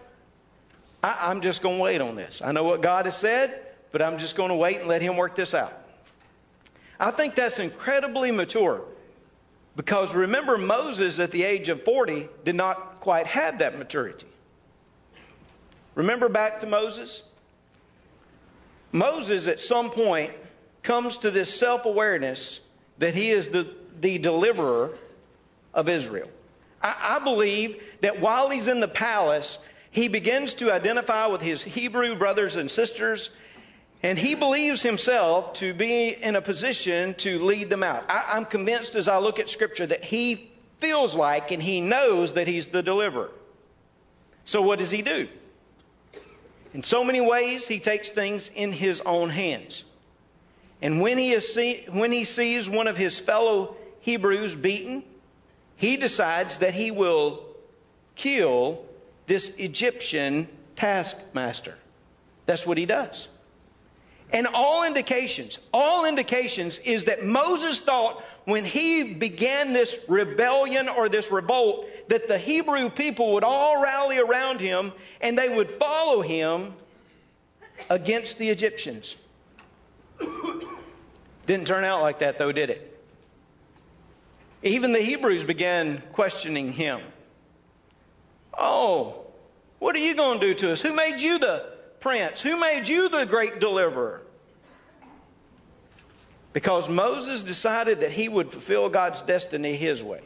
I, 1.03 1.29
am 1.31 1.41
just 1.41 1.61
going 1.61 1.77
to 1.77 1.83
wait 1.83 2.01
on 2.01 2.15
this. 2.15 2.41
I 2.43 2.51
know 2.53 2.63
what 2.63 2.81
God 2.81 3.05
has 3.05 3.17
said, 3.17 3.59
but 3.91 4.01
I'm 4.01 4.17
just 4.17 4.35
going 4.35 4.49
to 4.49 4.55
wait 4.55 4.79
and 4.79 4.87
let 4.87 5.01
him 5.01 5.17
work 5.17 5.35
this 5.35 5.53
out. 5.53 5.77
I 6.99 7.11
think 7.11 7.35
that's 7.35 7.59
incredibly 7.59 8.31
mature 8.31 8.85
because 9.75 10.13
remember, 10.13 10.57
Moses 10.57 11.19
at 11.19 11.31
the 11.31 11.43
age 11.43 11.69
of 11.69 11.83
40 11.83 12.29
did 12.45 12.55
not 12.55 12.99
quite 12.99 13.27
have 13.27 13.59
that 13.59 13.77
maturity. 13.77 14.27
Remember 15.95 16.29
back 16.29 16.59
to 16.61 16.65
Moses? 16.65 17.23
Moses, 18.91 19.47
at 19.47 19.59
some 19.59 19.89
point, 19.89 20.31
comes 20.83 21.17
to 21.19 21.31
this 21.31 21.53
self 21.53 21.85
awareness 21.85 22.59
that 22.99 23.15
he 23.15 23.31
is 23.31 23.49
the, 23.49 23.67
the 23.99 24.19
deliverer 24.19 24.91
of 25.73 25.89
Israel. 25.89 26.29
I, 26.81 27.17
I 27.17 27.23
believe 27.23 27.81
that 28.01 28.21
while 28.21 28.49
he's 28.49 28.67
in 28.67 28.79
the 28.79 28.87
palace, 28.87 29.57
he 29.93 30.07
begins 30.07 30.55
to 30.55 30.71
identify 30.71 31.27
with 31.27 31.41
his 31.41 31.61
Hebrew 31.61 32.15
brothers 32.15 32.55
and 32.55 32.69
sisters, 32.69 33.29
and 34.01 34.17
he 34.17 34.33
believes 34.33 34.81
himself 34.81 35.53
to 35.53 35.71
be 35.71 36.09
in 36.09 36.35
a 36.35 36.41
position 36.41 37.13
to 37.19 37.37
lead 37.45 37.69
them 37.69 37.83
out. 37.83 38.03
I, 38.09 38.33
I'm 38.33 38.45
convinced 38.45 38.95
as 38.95 39.07
I 39.07 39.19
look 39.19 39.37
at 39.37 39.51
Scripture 39.51 39.85
that 39.85 40.03
he 40.03 40.51
feels 40.79 41.13
like 41.13 41.51
and 41.51 41.61
he 41.61 41.79
knows 41.79 42.33
that 42.33 42.47
he's 42.47 42.69
the 42.69 42.81
deliverer. 42.81 43.29
So, 44.45 44.63
what 44.63 44.79
does 44.79 44.89
he 44.89 45.03
do? 45.03 45.27
In 46.73 46.81
so 46.81 47.03
many 47.03 47.21
ways, 47.21 47.67
he 47.67 47.79
takes 47.79 48.09
things 48.09 48.49
in 48.55 48.71
his 48.71 48.99
own 49.01 49.29
hands. 49.29 49.83
And 50.81 51.01
when 51.01 51.19
he, 51.19 51.39
see, 51.39 51.85
when 51.91 52.11
he 52.11 52.25
sees 52.25 52.67
one 52.67 52.87
of 52.87 52.97
his 52.97 53.19
fellow 53.19 53.75
Hebrews 53.99 54.55
beaten, 54.55 55.03
he 55.75 55.97
decides 55.97 56.57
that 56.57 56.73
he 56.73 56.89
will 56.89 57.45
kill 58.15 58.85
this 59.27 59.49
Egyptian 59.57 60.47
taskmaster. 60.75 61.75
That's 62.45 62.65
what 62.65 62.77
he 62.77 62.85
does. 62.85 63.27
And 64.31 64.47
all 64.47 64.83
indications, 64.83 65.59
all 65.71 66.05
indications 66.05 66.79
is 66.79 67.03
that 67.03 67.23
Moses 67.23 67.79
thought 67.79 68.23
when 68.45 68.65
he 68.65 69.13
began 69.13 69.73
this 69.73 69.97
rebellion 70.07 70.89
or 70.89 71.07
this 71.07 71.31
revolt 71.31 71.87
that 72.09 72.27
the 72.27 72.37
Hebrew 72.37 72.89
people 72.89 73.33
would 73.33 73.43
all 73.43 73.81
rally 73.81 74.17
around 74.17 74.59
him 74.59 74.91
and 75.21 75.37
they 75.37 75.49
would 75.49 75.69
follow 75.79 76.21
him 76.21 76.73
against 77.89 78.39
the 78.39 78.49
Egyptians. 78.49 79.15
Didn't 81.45 81.67
turn 81.67 81.83
out 81.83 82.01
like 82.01 82.19
that 82.19 82.39
though, 82.39 82.51
did 82.51 82.71
it? 82.71 82.89
Even 84.63 84.93
the 84.93 85.01
Hebrews 85.01 85.43
began 85.43 86.01
questioning 86.11 86.71
him. 86.71 87.01
Oh, 88.57 89.25
what 89.79 89.95
are 89.95 89.99
you 89.99 90.15
going 90.15 90.39
to 90.39 90.47
do 90.47 90.53
to 90.53 90.73
us? 90.73 90.81
Who 90.81 90.93
made 90.93 91.19
you 91.19 91.39
the 91.39 91.65
prince? 91.99 92.41
Who 92.41 92.57
made 92.59 92.87
you 92.87 93.09
the 93.09 93.25
great 93.25 93.59
deliverer? 93.59 94.21
Because 96.53 96.87
Moses 96.87 97.41
decided 97.41 98.01
that 98.01 98.11
he 98.11 98.29
would 98.29 98.51
fulfill 98.51 98.89
God's 98.89 99.21
destiny 99.23 99.75
his 99.75 100.03
way 100.03 100.21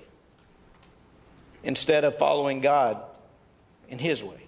instead 1.63 2.03
of 2.03 2.17
following 2.17 2.59
God 2.59 3.01
in 3.89 3.97
his 3.97 4.21
way. 4.23 4.41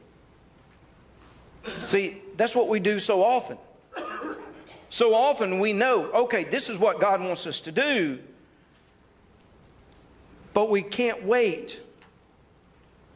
See, 1.86 2.22
that's 2.36 2.56
what 2.56 2.68
we 2.68 2.80
do 2.80 3.00
so 3.00 3.24
often. 3.24 3.58
So 4.90 5.14
often 5.14 5.60
we 5.60 5.72
know, 5.72 6.06
okay, 6.12 6.44
this 6.44 6.68
is 6.68 6.78
what 6.78 7.00
God 7.00 7.22
wants 7.22 7.46
us 7.46 7.62
to 7.62 7.72
do, 7.72 8.20
but 10.54 10.70
we 10.70 10.82
can't 10.82 11.24
wait 11.24 11.80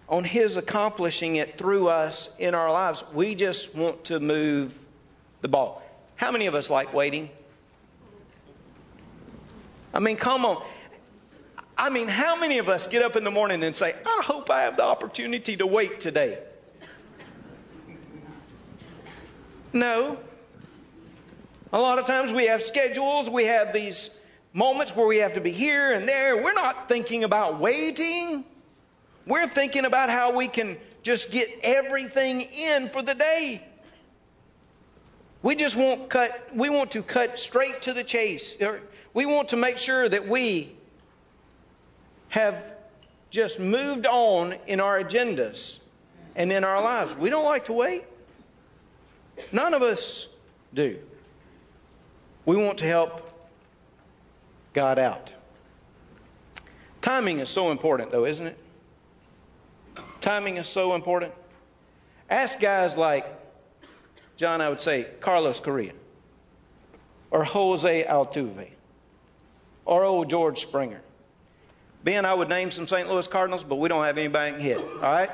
on 0.09 0.23
His 0.23 0.57
accomplishing 0.57 1.37
it 1.37 1.57
through 1.57 1.87
us 1.87 2.29
in 2.39 2.55
our 2.55 2.71
lives. 2.71 3.03
We 3.13 3.35
just 3.35 3.73
want 3.75 4.05
to 4.05 4.19
move 4.19 4.77
the 5.41 5.47
ball. 5.47 5.81
How 6.15 6.31
many 6.31 6.45
of 6.45 6.55
us 6.55 6.69
like 6.69 6.93
waiting? 6.93 7.29
I 9.93 9.99
mean, 9.99 10.17
come 10.17 10.45
on. 10.45 10.63
I 11.77 11.89
mean, 11.89 12.07
how 12.07 12.35
many 12.35 12.59
of 12.59 12.69
us 12.69 12.87
get 12.87 13.01
up 13.01 13.15
in 13.15 13.23
the 13.23 13.31
morning 13.31 13.63
and 13.63 13.75
say, 13.75 13.95
I 14.05 14.21
hope 14.23 14.49
I 14.49 14.61
have 14.61 14.77
the 14.77 14.83
opportunity 14.83 15.57
to 15.57 15.65
wait 15.65 15.99
today? 15.99 16.39
No. 19.71 20.19
A 21.71 21.79
lot 21.79 21.97
of 21.97 22.05
times 22.05 22.31
we 22.31 22.45
have 22.45 22.61
schedules, 22.61 23.29
we 23.29 23.45
have 23.45 23.73
these 23.73 24.11
moments 24.53 24.95
where 24.95 25.07
we 25.07 25.17
have 25.17 25.33
to 25.33 25.41
be 25.41 25.51
here 25.51 25.91
and 25.91 26.07
there. 26.07 26.41
We're 26.41 26.53
not 26.53 26.87
thinking 26.87 27.23
about 27.23 27.59
waiting. 27.59 28.45
We're 29.25 29.47
thinking 29.47 29.85
about 29.85 30.09
how 30.09 30.33
we 30.33 30.47
can 30.47 30.77
just 31.01 31.31
get 31.31 31.49
everything 31.63 32.41
in 32.41 32.89
for 32.89 33.01
the 33.01 33.13
day. 33.13 33.63
We 35.41 35.55
just 35.55 35.75
want 35.75 36.09
cut 36.09 36.49
we 36.55 36.69
want 36.69 36.91
to 36.91 37.03
cut 37.03 37.37
straight 37.37 37.81
to 37.83 37.93
the 37.93 38.03
chase. 38.03 38.55
We 39.13 39.25
want 39.25 39.49
to 39.49 39.57
make 39.57 39.77
sure 39.77 40.07
that 40.07 40.27
we 40.27 40.75
have 42.29 42.63
just 43.29 43.59
moved 43.59 44.05
on 44.05 44.55
in 44.67 44.79
our 44.79 45.03
agendas 45.03 45.79
and 46.35 46.51
in 46.51 46.63
our 46.63 46.81
lives. 46.81 47.15
We 47.15 47.29
don't 47.29 47.45
like 47.45 47.65
to 47.65 47.73
wait. 47.73 48.05
None 49.51 49.73
of 49.73 49.81
us 49.81 50.27
do. 50.73 50.97
We 52.45 52.55
want 52.55 52.77
to 52.79 52.85
help 52.85 53.29
God 54.73 54.97
out. 54.97 55.29
Timing 57.01 57.39
is 57.39 57.49
so 57.49 57.71
important, 57.71 58.11
though, 58.11 58.25
isn't 58.25 58.47
it? 58.47 58.57
Timing 60.23 60.55
is 60.55 60.69
so 60.69 60.95
important. 60.95 61.33
Ask 62.29 62.57
guys 62.57 62.95
like 62.95 63.27
John, 64.37 64.61
I 64.61 64.69
would 64.69 64.79
say, 64.79 65.05
Carlos 65.19 65.59
Correa, 65.59 65.91
or 67.29 67.43
Jose 67.43 68.05
Altuve, 68.05 68.69
or 69.83 70.05
old 70.05 70.29
George 70.29 70.61
Springer. 70.61 71.01
Ben, 72.05 72.23
I 72.25 72.33
would 72.33 72.47
name 72.47 72.71
some 72.71 72.87
St. 72.87 73.09
Louis 73.09 73.27
Cardinals, 73.27 73.65
but 73.65 73.75
we 73.75 73.89
don't 73.89 74.05
have 74.05 74.17
anybody 74.17 74.63
hit, 74.63 74.77
all 74.77 75.01
right? 75.01 75.29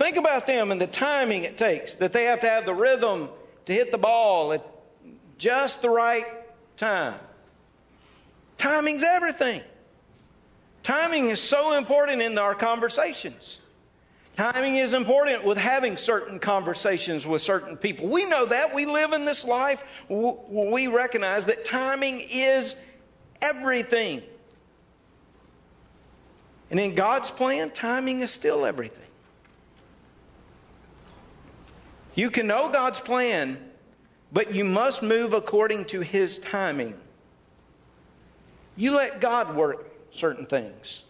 Think 0.00 0.16
about 0.16 0.48
them 0.48 0.72
and 0.72 0.80
the 0.80 0.88
timing 0.88 1.44
it 1.44 1.56
takes, 1.56 1.94
that 1.94 2.12
they 2.12 2.24
have 2.24 2.40
to 2.40 2.48
have 2.48 2.66
the 2.66 2.74
rhythm 2.74 3.28
to 3.66 3.72
hit 3.72 3.92
the 3.92 3.98
ball 3.98 4.52
at 4.52 4.66
just 5.38 5.80
the 5.80 5.90
right 5.90 6.26
time. 6.76 7.20
Timing's 8.58 9.04
everything. 9.04 9.62
Timing 10.82 11.28
is 11.28 11.40
so 11.40 11.76
important 11.76 12.22
in 12.22 12.38
our 12.38 12.54
conversations. 12.54 13.58
Timing 14.36 14.76
is 14.76 14.94
important 14.94 15.44
with 15.44 15.58
having 15.58 15.96
certain 15.98 16.38
conversations 16.38 17.26
with 17.26 17.42
certain 17.42 17.76
people. 17.76 18.08
We 18.08 18.24
know 18.24 18.46
that. 18.46 18.74
We 18.74 18.86
live 18.86 19.12
in 19.12 19.24
this 19.24 19.44
life. 19.44 19.82
We 20.08 20.86
recognize 20.86 21.46
that 21.46 21.64
timing 21.64 22.20
is 22.20 22.74
everything. 23.42 24.22
And 26.70 26.80
in 26.80 26.94
God's 26.94 27.30
plan, 27.30 27.70
timing 27.70 28.20
is 28.20 28.30
still 28.30 28.64
everything. 28.64 28.96
You 32.14 32.30
can 32.30 32.46
know 32.46 32.70
God's 32.70 33.00
plan, 33.00 33.58
but 34.32 34.54
you 34.54 34.64
must 34.64 35.02
move 35.02 35.34
according 35.34 35.86
to 35.86 36.00
His 36.00 36.38
timing. 36.38 36.94
You 38.76 38.92
let 38.92 39.20
God 39.20 39.54
work 39.54 39.89
certain 40.14 40.46
things 40.46 41.02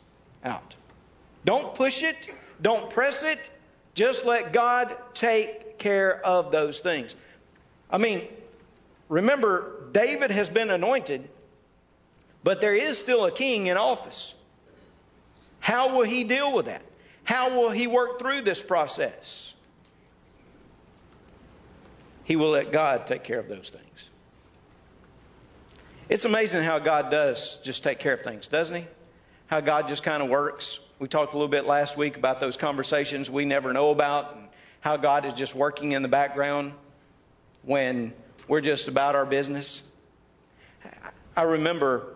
out. 0.45 0.75
Don't 1.45 1.75
push 1.75 2.02
it, 2.02 2.16
don't 2.61 2.90
press 2.90 3.23
it, 3.23 3.38
just 3.95 4.25
let 4.25 4.52
God 4.52 4.97
take 5.14 5.78
care 5.78 6.25
of 6.25 6.52
those 6.52 6.80
things. 6.80 7.14
I 7.90 7.99
mean, 7.99 8.26
remember, 9.09 9.85
David 9.92 10.30
has 10.30 10.49
been 10.49 10.71
anointed, 10.71 11.28
but 12.45 12.61
there 12.61 12.75
is 12.75 12.99
still 12.99 13.25
a 13.25 13.33
king 13.33 13.66
in 13.66 13.76
office. 13.76 14.35
How 15.61 15.95
will 15.97 16.04
he 16.04 16.25
deal 16.25 16.52
with 16.52 16.66
that? 16.66 16.83
How 17.25 17.54
will 17.54 17.71
he 17.71 17.87
work 17.87 18.19
through 18.19 18.42
this 18.42 18.62
process? 18.62 19.52
He 22.25 22.37
will 22.37 22.50
let 22.50 22.73
God 22.73 23.07
take 23.07 23.25
care 23.25 23.40
of 23.40 23.49
those 23.49 23.71
things. 23.71 24.10
It's 26.11 26.25
amazing 26.25 26.64
how 26.64 26.81
God 26.81 27.09
does 27.09 27.61
just 27.62 27.85
take 27.85 28.00
care 28.00 28.14
of 28.14 28.23
things, 28.23 28.49
doesn't 28.49 28.75
He? 28.75 28.85
How 29.47 29.61
God 29.61 29.87
just 29.87 30.02
kind 30.02 30.25
of 30.25 30.29
works. 30.29 30.81
We 30.99 31.07
talked 31.07 31.35
a 31.35 31.37
little 31.37 31.47
bit 31.47 31.67
last 31.67 31.97
week 31.97 32.17
about 32.17 32.40
those 32.40 32.57
conversations 32.57 33.31
we 33.31 33.45
never 33.45 33.73
know 33.73 33.90
about 33.90 34.35
and 34.35 34.49
how 34.81 34.97
God 34.97 35.25
is 35.25 35.35
just 35.35 35.55
working 35.55 35.93
in 35.93 36.02
the 36.02 36.09
background 36.09 36.73
when 37.62 38.12
we're 38.49 38.61
just 38.61 38.88
about 38.88 39.14
our 39.14 39.25
business. 39.25 39.83
I 41.37 41.43
remember 41.43 42.14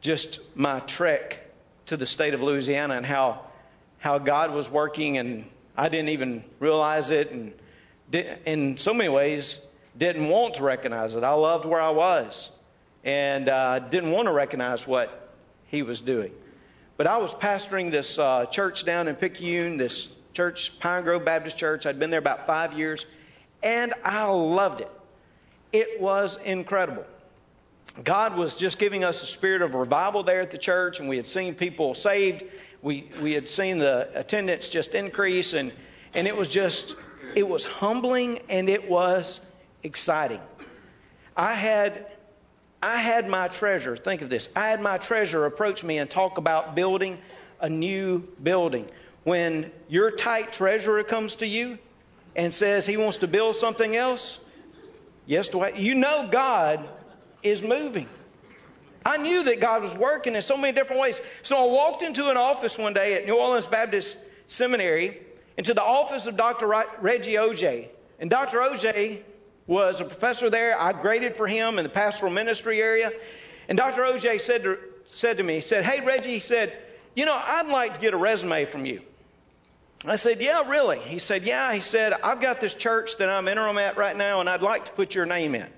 just 0.00 0.40
my 0.54 0.80
trek 0.80 1.38
to 1.86 1.98
the 1.98 2.06
state 2.06 2.32
of 2.32 2.40
Louisiana 2.40 2.94
and 2.94 3.04
how, 3.04 3.42
how 3.98 4.16
God 4.16 4.52
was 4.54 4.70
working, 4.70 5.18
and 5.18 5.44
I 5.76 5.90
didn't 5.90 6.08
even 6.08 6.44
realize 6.60 7.10
it. 7.10 7.30
And 7.30 7.52
in 8.46 8.78
so 8.78 8.94
many 8.94 9.10
ways, 9.10 9.58
didn't 9.98 10.30
want 10.30 10.54
to 10.54 10.62
recognize 10.62 11.14
it. 11.14 11.22
I 11.22 11.34
loved 11.34 11.66
where 11.66 11.82
I 11.82 11.90
was 11.90 12.48
and 13.04 13.48
uh, 13.48 13.78
didn't 13.78 14.12
want 14.12 14.26
to 14.26 14.32
recognize 14.32 14.86
what 14.86 15.34
he 15.66 15.82
was 15.82 16.00
doing. 16.00 16.32
But 16.96 17.06
I 17.06 17.18
was 17.18 17.32
pastoring 17.32 17.90
this 17.90 18.18
uh, 18.18 18.46
church 18.46 18.84
down 18.84 19.08
in 19.08 19.16
Picayune, 19.16 19.76
this 19.76 20.08
church, 20.34 20.78
Pine 20.78 21.04
Grove 21.04 21.24
Baptist 21.24 21.56
Church. 21.56 21.86
I'd 21.86 21.98
been 21.98 22.10
there 22.10 22.18
about 22.18 22.46
five 22.46 22.72
years, 22.74 23.06
and 23.62 23.94
I 24.04 24.24
loved 24.26 24.82
it. 24.82 24.90
It 25.72 26.00
was 26.00 26.38
incredible. 26.44 27.04
God 28.04 28.36
was 28.36 28.54
just 28.54 28.78
giving 28.78 29.04
us 29.04 29.22
a 29.22 29.26
spirit 29.26 29.62
of 29.62 29.74
revival 29.74 30.22
there 30.22 30.40
at 30.40 30.50
the 30.50 30.58
church, 30.58 31.00
and 31.00 31.08
we 31.08 31.16
had 31.16 31.26
seen 31.26 31.54
people 31.54 31.94
saved. 31.94 32.44
We, 32.80 33.10
we 33.20 33.32
had 33.32 33.50
seen 33.50 33.78
the 33.78 34.08
attendance 34.14 34.68
just 34.68 34.94
increase, 34.94 35.52
and, 35.52 35.72
and 36.14 36.26
it 36.26 36.36
was 36.36 36.48
just, 36.48 36.96
it 37.34 37.46
was 37.46 37.64
humbling 37.64 38.40
and 38.48 38.68
it 38.68 38.88
was 38.88 39.40
exciting. 39.82 40.40
I 41.36 41.54
had, 41.54 42.06
I 42.82 42.98
had 42.98 43.28
my 43.28 43.46
treasure, 43.46 43.96
think 43.96 44.22
of 44.22 44.28
this, 44.28 44.48
I 44.56 44.68
had 44.68 44.80
my 44.80 44.98
treasure 44.98 45.46
approach 45.46 45.84
me 45.84 45.98
and 45.98 46.10
talk 46.10 46.36
about 46.36 46.74
building 46.74 47.18
a 47.60 47.68
new 47.68 48.26
building. 48.42 48.88
When 49.22 49.70
your 49.88 50.10
tight 50.10 50.52
treasurer 50.52 51.04
comes 51.04 51.36
to 51.36 51.46
you 51.46 51.78
and 52.34 52.52
says 52.52 52.84
he 52.84 52.96
wants 52.96 53.18
to 53.18 53.28
build 53.28 53.54
something 53.54 53.94
else, 53.94 54.38
yes, 55.26 55.46
Dwight, 55.46 55.76
you 55.76 55.94
know 55.94 56.28
God 56.30 56.88
is 57.44 57.62
moving. 57.62 58.08
I 59.06 59.16
knew 59.16 59.44
that 59.44 59.60
God 59.60 59.82
was 59.82 59.94
working 59.94 60.34
in 60.34 60.42
so 60.42 60.56
many 60.56 60.72
different 60.72 61.00
ways. 61.00 61.20
So 61.44 61.56
I 61.56 61.64
walked 61.66 62.02
into 62.02 62.30
an 62.30 62.36
office 62.36 62.78
one 62.78 62.94
day 62.94 63.14
at 63.14 63.26
New 63.26 63.36
Orleans 63.36 63.66
Baptist 63.66 64.16
Seminary, 64.48 65.20
into 65.56 65.74
the 65.74 65.82
office 65.82 66.26
of 66.26 66.36
Dr. 66.36 66.66
Reggie 67.00 67.34
Ogea. 67.34 67.88
And 68.18 68.30
Dr. 68.30 68.58
Ogea 68.58 69.22
was 69.66 70.00
a 70.00 70.04
professor 70.04 70.50
there. 70.50 70.78
I 70.78 70.92
graded 70.92 71.36
for 71.36 71.46
him 71.46 71.78
in 71.78 71.84
the 71.84 71.88
pastoral 71.88 72.32
ministry 72.32 72.80
area. 72.80 73.12
And 73.68 73.78
Dr. 73.78 74.02
Ogea 74.02 74.40
said 74.40 74.64
to, 74.64 74.78
said 75.10 75.36
to 75.36 75.42
me, 75.42 75.56
he 75.56 75.60
said, 75.60 75.84
Hey, 75.84 76.04
Reggie, 76.04 76.30
he 76.30 76.40
said, 76.40 76.76
You 77.14 77.26
know, 77.26 77.34
I'd 77.34 77.68
like 77.68 77.94
to 77.94 78.00
get 78.00 78.14
a 78.14 78.16
resume 78.16 78.64
from 78.64 78.84
you. 78.84 79.02
I 80.04 80.16
said, 80.16 80.40
Yeah, 80.40 80.68
really? 80.68 80.98
He 81.00 81.18
said, 81.18 81.44
Yeah. 81.44 81.72
He 81.72 81.80
said, 81.80 82.12
I've 82.12 82.40
got 82.40 82.60
this 82.60 82.74
church 82.74 83.18
that 83.18 83.28
I'm 83.28 83.46
interim 83.48 83.78
at 83.78 83.96
right 83.96 84.16
now, 84.16 84.40
and 84.40 84.48
I'd 84.48 84.62
like 84.62 84.86
to 84.86 84.90
put 84.92 85.14
your 85.14 85.26
name 85.26 85.54
in. 85.54 85.68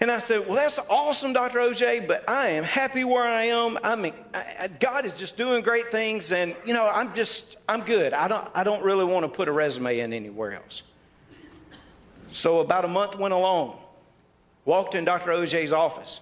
And 0.00 0.10
I 0.10 0.20
said, 0.20 0.46
Well, 0.46 0.56
that's 0.56 0.78
awesome, 0.88 1.32
Dr. 1.32 1.58
Ogea, 1.58 2.06
but 2.06 2.28
I 2.28 2.48
am 2.50 2.64
happy 2.64 3.04
where 3.04 3.24
I 3.24 3.44
am. 3.44 3.78
I 3.82 3.96
mean, 3.96 4.14
I, 4.32 4.68
God 4.68 5.06
is 5.06 5.12
just 5.14 5.36
doing 5.36 5.62
great 5.62 5.90
things, 5.90 6.30
and, 6.30 6.54
you 6.64 6.74
know, 6.74 6.86
I'm 6.86 7.14
just, 7.14 7.56
I'm 7.68 7.82
good. 7.82 8.12
I 8.12 8.28
don't, 8.28 8.48
I 8.54 8.64
don't 8.64 8.82
really 8.82 9.04
want 9.04 9.24
to 9.24 9.28
put 9.28 9.48
a 9.48 9.52
resume 9.52 9.98
in 9.98 10.12
anywhere 10.12 10.52
else. 10.52 10.82
So 12.34 12.58
about 12.58 12.84
a 12.84 12.88
month 12.88 13.16
went 13.16 13.32
along. 13.32 13.78
Walked 14.64 14.94
in 14.94 15.04
Dr. 15.04 15.30
Ogea's 15.30 15.72
office. 15.72 16.20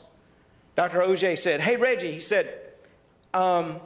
Dr. 0.77 0.99
Ogea 1.01 1.39
said, 1.39 1.61
Hey, 1.61 1.77
Reggie, 1.77 2.13
he 2.13 2.21
said, 2.21 2.55
um, 3.35 3.81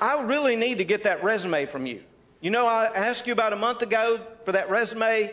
I 0.00 0.22
really 0.22 0.54
need 0.54 0.78
to 0.78 0.84
get 0.84 1.04
that 1.04 1.24
resume 1.24 1.66
from 1.66 1.86
you. 1.86 2.02
You 2.40 2.50
know, 2.50 2.66
I 2.66 2.86
asked 2.86 3.26
you 3.26 3.32
about 3.32 3.52
a 3.52 3.56
month 3.56 3.80
ago 3.82 4.20
for 4.44 4.52
that 4.52 4.68
resume 4.68 5.32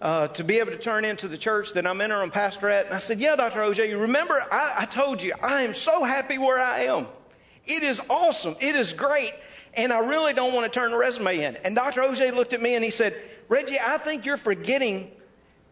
uh, 0.00 0.28
to 0.28 0.44
be 0.44 0.60
able 0.60 0.72
to 0.72 0.78
turn 0.78 1.04
into 1.04 1.28
the 1.28 1.36
church 1.36 1.74
that 1.74 1.86
I'm 1.86 2.00
interim 2.00 2.30
pastor 2.30 2.70
at. 2.70 2.86
And 2.86 2.94
I 2.94 2.98
said, 2.98 3.20
Yeah, 3.20 3.36
Dr. 3.36 3.60
Ogea, 3.60 3.88
you 3.88 3.98
remember 3.98 4.42
I, 4.50 4.76
I 4.78 4.84
told 4.86 5.22
you 5.22 5.34
I 5.42 5.62
am 5.62 5.74
so 5.74 6.04
happy 6.04 6.38
where 6.38 6.58
I 6.58 6.84
am. 6.84 7.06
It 7.66 7.82
is 7.82 8.00
awesome. 8.08 8.56
It 8.60 8.76
is 8.76 8.94
great. 8.94 9.34
And 9.74 9.92
I 9.92 9.98
really 9.98 10.32
don't 10.32 10.54
want 10.54 10.70
to 10.72 10.80
turn 10.80 10.90
the 10.90 10.96
resume 10.96 11.38
in. 11.38 11.56
And 11.56 11.76
Dr. 11.76 12.00
Ogea 12.00 12.34
looked 12.34 12.54
at 12.54 12.62
me 12.62 12.74
and 12.74 12.82
he 12.82 12.90
said, 12.90 13.14
Reggie, 13.48 13.78
I 13.78 13.98
think 13.98 14.24
you're 14.24 14.38
forgetting 14.38 15.10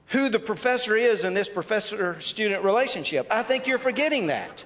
who 0.09 0.29
the 0.29 0.39
professor 0.39 0.97
is 0.97 1.25
in 1.25 1.35
this 1.35 1.49
professor 1.49 2.21
student 2.21 2.63
relationship. 2.65 3.27
I 3.31 3.43
think 3.43 3.67
you're 3.67 3.79
forgetting 3.79 4.29
that. 4.29 4.65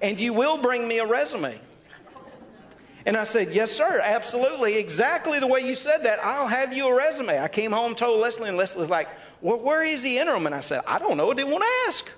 And 0.00 0.18
you 0.18 0.32
will 0.32 0.58
bring 0.58 0.88
me 0.88 0.98
a 0.98 1.06
resume. 1.06 1.60
And 3.06 3.16
I 3.16 3.24
said, 3.24 3.54
Yes, 3.54 3.70
sir, 3.70 4.00
absolutely. 4.02 4.76
Exactly 4.76 5.38
the 5.40 5.46
way 5.46 5.60
you 5.60 5.74
said 5.74 6.04
that. 6.04 6.24
I'll 6.24 6.48
have 6.48 6.72
you 6.72 6.86
a 6.88 6.94
resume. 6.94 7.38
I 7.38 7.48
came 7.48 7.72
home, 7.72 7.94
told 7.94 8.20
Leslie, 8.20 8.48
and 8.48 8.56
Leslie 8.56 8.80
was 8.80 8.90
like, 8.90 9.08
well, 9.40 9.58
Where 9.58 9.82
is 9.82 10.02
the 10.02 10.18
interim? 10.18 10.46
And 10.46 10.54
I 10.54 10.60
said, 10.60 10.82
I 10.86 10.98
don't 10.98 11.16
know. 11.16 11.30
I 11.30 11.34
didn't 11.34 11.52
want 11.52 11.64
to 11.64 11.70
ask. 11.88 12.08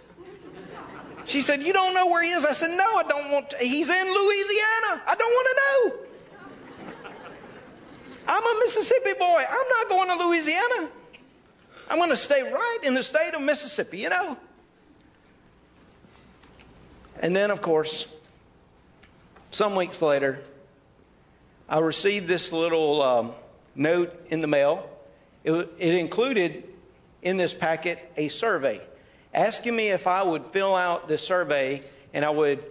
She 1.27 1.41
said, 1.41 1.63
You 1.63 1.73
don't 1.73 1.95
know 1.95 2.09
where 2.09 2.23
he 2.23 2.31
is? 2.31 2.45
I 2.45 2.53
said, 2.53 2.71
No, 2.71 2.97
I 2.97 3.05
don't 3.05 3.31
want 3.31 3.51
to. 3.51 3.59
He's 3.59 3.89
in 3.89 4.07
Louisiana. 4.07 5.03
I 5.07 5.15
don't 5.17 5.31
want 5.31 5.49
to 5.49 5.57
know. 5.63 5.95
I'm 8.29 8.45
a 8.45 8.61
Mississippi 8.65 9.13
boy. 9.19 9.43
I'm 9.49 9.69
not 9.69 9.89
going 9.89 10.09
to 10.09 10.27
Louisiana. 10.27 10.89
I'm 11.93 11.99
going 11.99 12.09
to 12.09 12.17
stay 12.17 12.43
right 12.43 12.79
in 12.85 12.95
the 12.95 13.03
state 13.03 13.35
of 13.35 13.43
Mississippi, 13.43 13.99
you 13.99 14.09
know? 14.09 14.39
And 17.21 17.37
then, 17.37 17.51
of 17.51 17.61
course, 17.61 18.07
some 19.51 19.77
weeks 19.77 20.01
later, 20.01 20.41
I 21.69 21.81
received 21.81 22.29
this 22.29 22.51
little 22.51 23.03
um, 23.03 23.33
note 23.75 24.11
in 24.31 24.41
the 24.41 24.47
mail. 24.47 24.89
It, 25.45 25.53
it 25.53 25.95
included 25.97 26.65
in 27.21 27.37
this 27.37 27.53
packet 27.53 27.99
a 28.17 28.31
survey 28.31 28.81
asking 29.35 29.77
me 29.77 29.89
if 29.89 30.07
I 30.07 30.23
would 30.23 30.47
fill 30.47 30.75
out 30.75 31.09
this 31.09 31.23
survey 31.23 31.83
and 32.15 32.25
I 32.25 32.31
would 32.31 32.65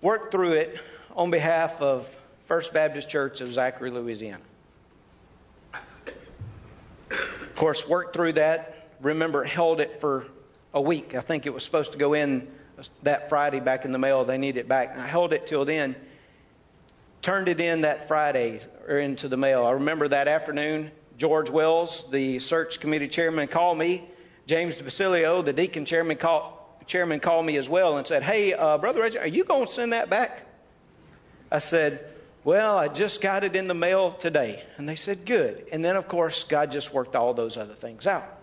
work 0.00 0.30
through 0.30 0.52
it 0.52 0.78
on 1.14 1.30
behalf 1.30 1.74
of 1.82 2.06
First 2.46 2.72
Baptist 2.72 3.10
Church 3.10 3.42
of 3.42 3.52
Zachary, 3.52 3.90
Louisiana. 3.90 4.40
Of 7.52 7.58
course, 7.58 7.86
worked 7.86 8.14
through 8.14 8.32
that. 8.32 8.88
Remember, 9.02 9.44
held 9.44 9.78
it 9.82 10.00
for 10.00 10.24
a 10.72 10.80
week. 10.80 11.14
I 11.14 11.20
think 11.20 11.44
it 11.44 11.52
was 11.52 11.62
supposed 11.62 11.92
to 11.92 11.98
go 11.98 12.14
in 12.14 12.48
that 13.02 13.28
Friday 13.28 13.60
back 13.60 13.84
in 13.84 13.92
the 13.92 13.98
mail. 13.98 14.24
They 14.24 14.38
need 14.38 14.56
it 14.56 14.66
back. 14.66 14.92
And 14.92 15.02
I 15.02 15.06
held 15.06 15.34
it 15.34 15.46
till 15.46 15.66
then 15.66 15.94
turned 17.20 17.48
it 17.48 17.60
in 17.60 17.82
that 17.82 18.08
Friday 18.08 18.62
or 18.88 18.96
into 18.98 19.28
the 19.28 19.36
mail. 19.36 19.66
I 19.66 19.72
remember 19.72 20.08
that 20.08 20.28
afternoon, 20.28 20.90
George 21.18 21.50
Wells, 21.50 22.04
the 22.10 22.38
search 22.38 22.80
committee 22.80 23.06
chairman, 23.06 23.48
called 23.48 23.76
me. 23.76 24.08
James 24.46 24.80
Basilio, 24.80 25.42
the 25.42 25.52
deacon 25.52 25.84
chairman, 25.84 26.16
called, 26.16 26.54
chairman 26.86 27.20
called 27.20 27.44
me 27.44 27.58
as 27.58 27.68
well 27.68 27.98
and 27.98 28.06
said, 28.06 28.22
Hey, 28.22 28.54
uh, 28.54 28.78
Brother 28.78 29.02
Reggie, 29.02 29.18
are 29.18 29.26
you 29.26 29.44
going 29.44 29.66
to 29.66 29.72
send 29.72 29.92
that 29.92 30.08
back? 30.08 30.46
I 31.50 31.58
said, 31.58 32.11
Well, 32.44 32.76
I 32.76 32.88
just 32.88 33.20
got 33.20 33.44
it 33.44 33.54
in 33.54 33.68
the 33.68 33.74
mail 33.74 34.12
today. 34.12 34.64
And 34.76 34.88
they 34.88 34.96
said, 34.96 35.24
Good. 35.24 35.66
And 35.70 35.84
then, 35.84 35.96
of 35.96 36.08
course, 36.08 36.44
God 36.44 36.72
just 36.72 36.92
worked 36.92 37.14
all 37.14 37.34
those 37.34 37.56
other 37.56 37.74
things 37.74 38.06
out. 38.06 38.38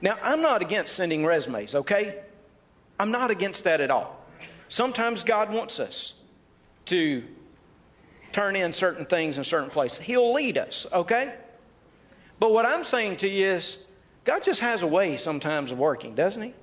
Now, 0.00 0.18
I'm 0.22 0.42
not 0.42 0.62
against 0.62 0.94
sending 0.94 1.24
resumes, 1.24 1.74
okay? 1.74 2.20
I'm 2.98 3.10
not 3.10 3.30
against 3.30 3.64
that 3.64 3.80
at 3.80 3.90
all. 3.90 4.24
Sometimes 4.68 5.24
God 5.24 5.52
wants 5.52 5.80
us 5.80 6.14
to 6.86 7.22
turn 8.32 8.56
in 8.56 8.72
certain 8.72 9.06
things 9.06 9.38
in 9.38 9.44
certain 9.44 9.70
places. 9.70 9.98
He'll 10.00 10.32
lead 10.32 10.58
us, 10.58 10.86
okay? 10.92 11.34
But 12.38 12.52
what 12.52 12.66
I'm 12.66 12.84
saying 12.84 13.18
to 13.18 13.28
you 13.28 13.46
is, 13.46 13.78
God 14.24 14.44
just 14.44 14.60
has 14.60 14.82
a 14.82 14.86
way 14.86 15.16
sometimes 15.16 15.70
of 15.70 15.78
working, 15.78 16.14
doesn't 16.14 16.42
He? 16.42 16.54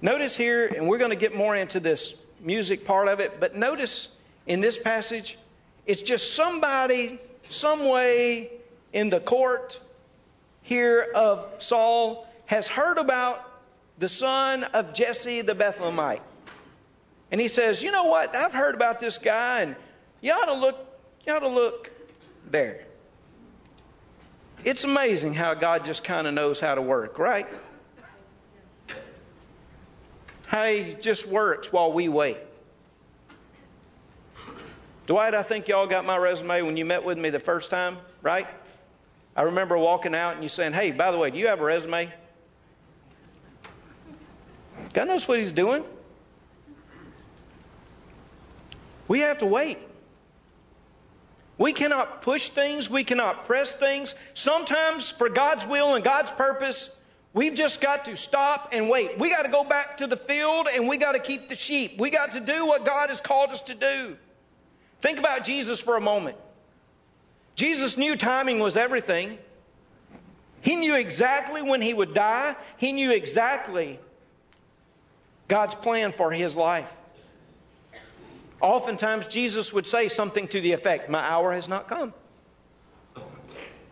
Notice 0.00 0.36
here, 0.36 0.66
and 0.66 0.88
we're 0.88 0.98
going 0.98 1.10
to 1.10 1.16
get 1.16 1.34
more 1.34 1.56
into 1.56 1.80
this 1.80 2.14
music 2.40 2.84
part 2.84 3.08
of 3.08 3.20
it, 3.20 3.40
but 3.40 3.56
notice 3.56 4.08
in 4.46 4.60
this 4.60 4.78
passage, 4.78 5.38
it's 5.86 6.02
just 6.02 6.34
somebody, 6.34 7.18
some 7.50 7.88
way 7.88 8.50
in 8.92 9.10
the 9.10 9.20
court 9.20 9.78
here 10.62 11.10
of 11.14 11.46
Saul 11.58 12.26
has 12.46 12.66
heard 12.66 12.98
about 12.98 13.44
the 13.98 14.08
son 14.08 14.64
of 14.64 14.94
Jesse 14.94 15.42
the 15.42 15.54
Bethlehemite. 15.54 16.20
And 17.30 17.40
he 17.40 17.48
says, 17.48 17.82
You 17.82 17.90
know 17.90 18.04
what? 18.04 18.34
I've 18.34 18.52
heard 18.52 18.74
about 18.74 19.00
this 19.00 19.18
guy, 19.18 19.62
and 19.62 19.76
you 20.20 20.32
ought 20.32 20.46
to 20.46 20.54
look, 20.54 20.86
you 21.26 21.32
ought 21.32 21.40
to 21.40 21.48
look 21.48 21.90
there. 22.50 22.84
It's 24.64 24.84
amazing 24.84 25.34
how 25.34 25.54
God 25.54 25.84
just 25.84 26.04
kind 26.04 26.26
of 26.26 26.34
knows 26.34 26.58
how 26.58 26.74
to 26.74 26.82
work, 26.82 27.18
right? 27.18 27.46
How 30.48 30.64
he 30.64 30.96
just 30.98 31.26
works 31.26 31.70
while 31.70 31.92
we 31.92 32.08
wait. 32.08 32.38
Dwight, 35.06 35.34
I 35.34 35.42
think 35.42 35.68
y'all 35.68 35.86
got 35.86 36.06
my 36.06 36.16
resume 36.16 36.62
when 36.62 36.74
you 36.78 36.86
met 36.86 37.04
with 37.04 37.18
me 37.18 37.28
the 37.28 37.38
first 37.38 37.68
time, 37.68 37.98
right? 38.22 38.46
I 39.36 39.42
remember 39.42 39.76
walking 39.76 40.14
out 40.14 40.36
and 40.36 40.42
you 40.42 40.48
saying, 40.48 40.72
Hey, 40.72 40.90
by 40.90 41.10
the 41.10 41.18
way, 41.18 41.30
do 41.30 41.36
you 41.36 41.48
have 41.48 41.60
a 41.60 41.64
resume? 41.64 42.10
God 44.94 45.08
knows 45.08 45.28
what 45.28 45.38
he's 45.38 45.52
doing. 45.52 45.84
We 49.06 49.20
have 49.20 49.36
to 49.40 49.46
wait. 49.46 49.78
We 51.58 51.74
cannot 51.74 52.22
push 52.22 52.48
things, 52.48 52.88
we 52.88 53.04
cannot 53.04 53.44
press 53.44 53.74
things. 53.74 54.14
Sometimes, 54.32 55.10
for 55.10 55.28
God's 55.28 55.66
will 55.66 55.94
and 55.94 56.02
God's 56.02 56.30
purpose, 56.30 56.88
we've 57.38 57.54
just 57.54 57.80
got 57.80 58.04
to 58.04 58.16
stop 58.16 58.70
and 58.72 58.90
wait. 58.90 59.16
We 59.16 59.30
got 59.30 59.42
to 59.42 59.48
go 59.48 59.62
back 59.62 59.98
to 59.98 60.08
the 60.08 60.16
field 60.16 60.66
and 60.74 60.88
we 60.88 60.96
got 60.96 61.12
to 61.12 61.20
keep 61.20 61.48
the 61.48 61.54
sheep. 61.54 61.96
We 61.96 62.10
got 62.10 62.32
to 62.32 62.40
do 62.40 62.66
what 62.66 62.84
God 62.84 63.10
has 63.10 63.20
called 63.20 63.50
us 63.50 63.62
to 63.62 63.76
do. 63.76 64.16
Think 65.00 65.20
about 65.20 65.44
Jesus 65.44 65.78
for 65.78 65.96
a 65.96 66.00
moment. 66.00 66.36
Jesus 67.54 67.96
knew 67.96 68.16
timing 68.16 68.58
was 68.58 68.76
everything. 68.76 69.38
He 70.62 70.74
knew 70.74 70.96
exactly 70.96 71.62
when 71.62 71.80
he 71.80 71.94
would 71.94 72.12
die. 72.12 72.56
He 72.76 72.90
knew 72.90 73.12
exactly 73.12 74.00
God's 75.46 75.76
plan 75.76 76.12
for 76.12 76.32
his 76.32 76.56
life. 76.56 76.88
Oftentimes, 78.60 79.26
Jesus 79.26 79.72
would 79.72 79.86
say 79.86 80.08
something 80.08 80.48
to 80.48 80.60
the 80.60 80.72
effect, 80.72 81.08
My 81.08 81.20
hour 81.20 81.52
has 81.52 81.68
not 81.68 81.86
come. 81.86 82.12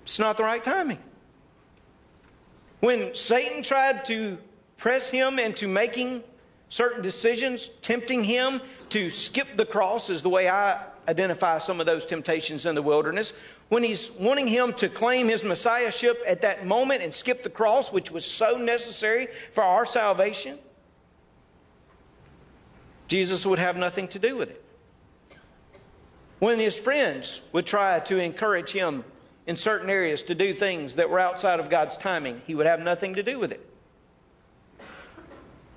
It's 0.03 0.19
not 0.19 0.37
the 0.37 0.43
right 0.43 0.65
timing. 0.65 0.99
When 2.81 3.15
Satan 3.15 3.63
tried 3.63 4.05
to 4.07 4.39
press 4.77 5.09
him 5.09 5.39
into 5.39 5.67
making 5.67 6.23
certain 6.69 7.03
decisions, 7.03 7.71
tempting 7.83 8.25
him 8.25 8.61
to 8.91 9.11
skip 9.11 9.57
the 9.57 9.67
cross, 9.67 10.11
is 10.11 10.23
the 10.23 10.29
way 10.29 10.49
I 10.49 10.85
identify 11.09 11.59
some 11.59 11.81
of 11.81 11.87
those 11.87 12.05
temptations 12.05 12.67
in 12.67 12.75
the 12.75 12.83
wilderness. 12.83 13.33
When 13.69 13.83
he's 13.83 14.11
wanting 14.13 14.47
him 14.47 14.73
to 14.75 14.89
claim 14.89 15.29
his 15.29 15.43
messiahship 15.43 16.23
at 16.27 16.43
that 16.43 16.67
moment 16.67 17.03
and 17.03 17.13
skip 17.13 17.43
the 17.43 17.51
cross, 17.51 17.91
which 17.91 18.11
was 18.11 18.25
so 18.25 18.57
necessary 18.57 19.29
for 19.55 19.65
our 19.65 19.87
salvation, 19.87 20.59
Jesus 23.09 23.47
would 23.47 23.59
have 23.59 23.77
nothing 23.77 24.09
to 24.09 24.19
do 24.19 24.37
with 24.37 24.51
it. 24.51 24.63
When 26.39 26.59
his 26.59 26.77
friends 26.77 27.41
would 27.53 27.67
try 27.67 27.99
to 28.01 28.19
encourage 28.19 28.71
him 28.71 29.05
in 29.47 29.57
certain 29.57 29.89
areas 29.89 30.23
to 30.25 30.35
do 30.35 30.53
things 30.55 30.97
that 30.97 31.09
were 31.09 31.21
outside 31.21 31.61
of 31.61 31.71
God's 31.71 31.97
timing, 31.97 32.43
he 32.47 32.55
would 32.55 32.67
have 32.67 32.81
nothing 32.81 33.15
to 33.15 33.23
do 33.23 33.39
with 33.39 33.53
it. 33.53 33.65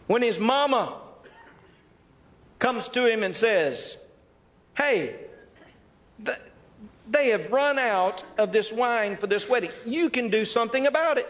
When 0.08 0.21
his 0.21 0.39
mama 0.39 0.97
comes 2.58 2.88
to 2.89 3.05
him 3.05 3.23
and 3.23 3.36
says, 3.36 3.95
Hey, 4.75 5.15
they 7.08 7.29
have 7.29 7.51
run 7.51 7.77
out 7.77 8.23
of 8.38 8.51
this 8.51 8.71
wine 8.71 9.17
for 9.17 9.27
this 9.27 9.47
wedding. 9.47 9.71
You 9.86 10.10
can 10.10 10.29
do 10.29 10.45
something 10.45 10.88
about 10.88 11.17
it. 11.17 11.27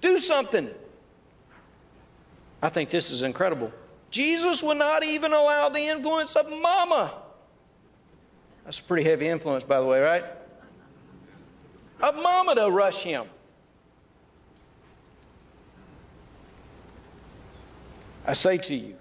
Do 0.00 0.18
something. 0.18 0.70
I 2.62 2.68
think 2.68 2.90
this 2.90 3.10
is 3.10 3.22
incredible. 3.22 3.72
Jesus 4.10 4.62
would 4.62 4.76
not 4.76 5.02
even 5.04 5.32
allow 5.32 5.68
the 5.68 5.80
influence 5.80 6.36
of 6.36 6.48
mama. 6.48 7.14
That's 8.64 8.78
a 8.78 8.82
pretty 8.82 9.08
heavy 9.08 9.26
influence, 9.28 9.64
by 9.64 9.80
the 9.80 9.86
way, 9.86 10.00
right? 10.00 10.24
Of 12.02 12.16
mama 12.16 12.56
to 12.56 12.70
rush 12.70 12.98
him. 12.98 13.26
I 18.26 18.34
say 18.34 18.58
to 18.58 18.74
you 18.74 18.96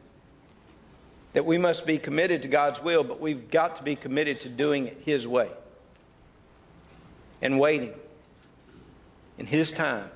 that 1.33 1.45
we 1.45 1.57
must 1.57 1.85
be 1.85 1.97
committed 1.97 2.41
to 2.43 2.47
God's 2.47 2.81
will, 2.81 3.03
but 3.03 3.19
we've 3.19 3.51
got 3.51 3.75
to 3.77 3.83
be 3.83 3.95
committed 3.95 4.41
to 4.41 4.49
doing 4.49 4.87
it 4.87 5.01
His 5.05 5.27
way 5.27 5.49
and 7.41 7.59
waiting 7.59 7.93
in 9.37 9.45
His 9.45 9.71
time, 9.71 10.09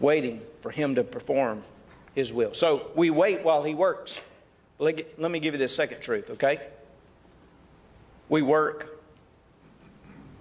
waiting 0.00 0.40
for 0.60 0.70
Him 0.70 0.94
to 0.96 1.04
perform 1.04 1.62
his 2.14 2.32
will. 2.32 2.54
So 2.54 2.90
we 2.94 3.10
wait 3.10 3.42
while 3.42 3.62
he 3.62 3.74
works. 3.74 4.18
Let 4.78 5.18
me 5.18 5.40
give 5.40 5.54
you 5.54 5.58
this 5.58 5.74
second 5.74 6.00
truth, 6.00 6.30
okay? 6.30 6.60
We 8.28 8.42
work 8.42 9.01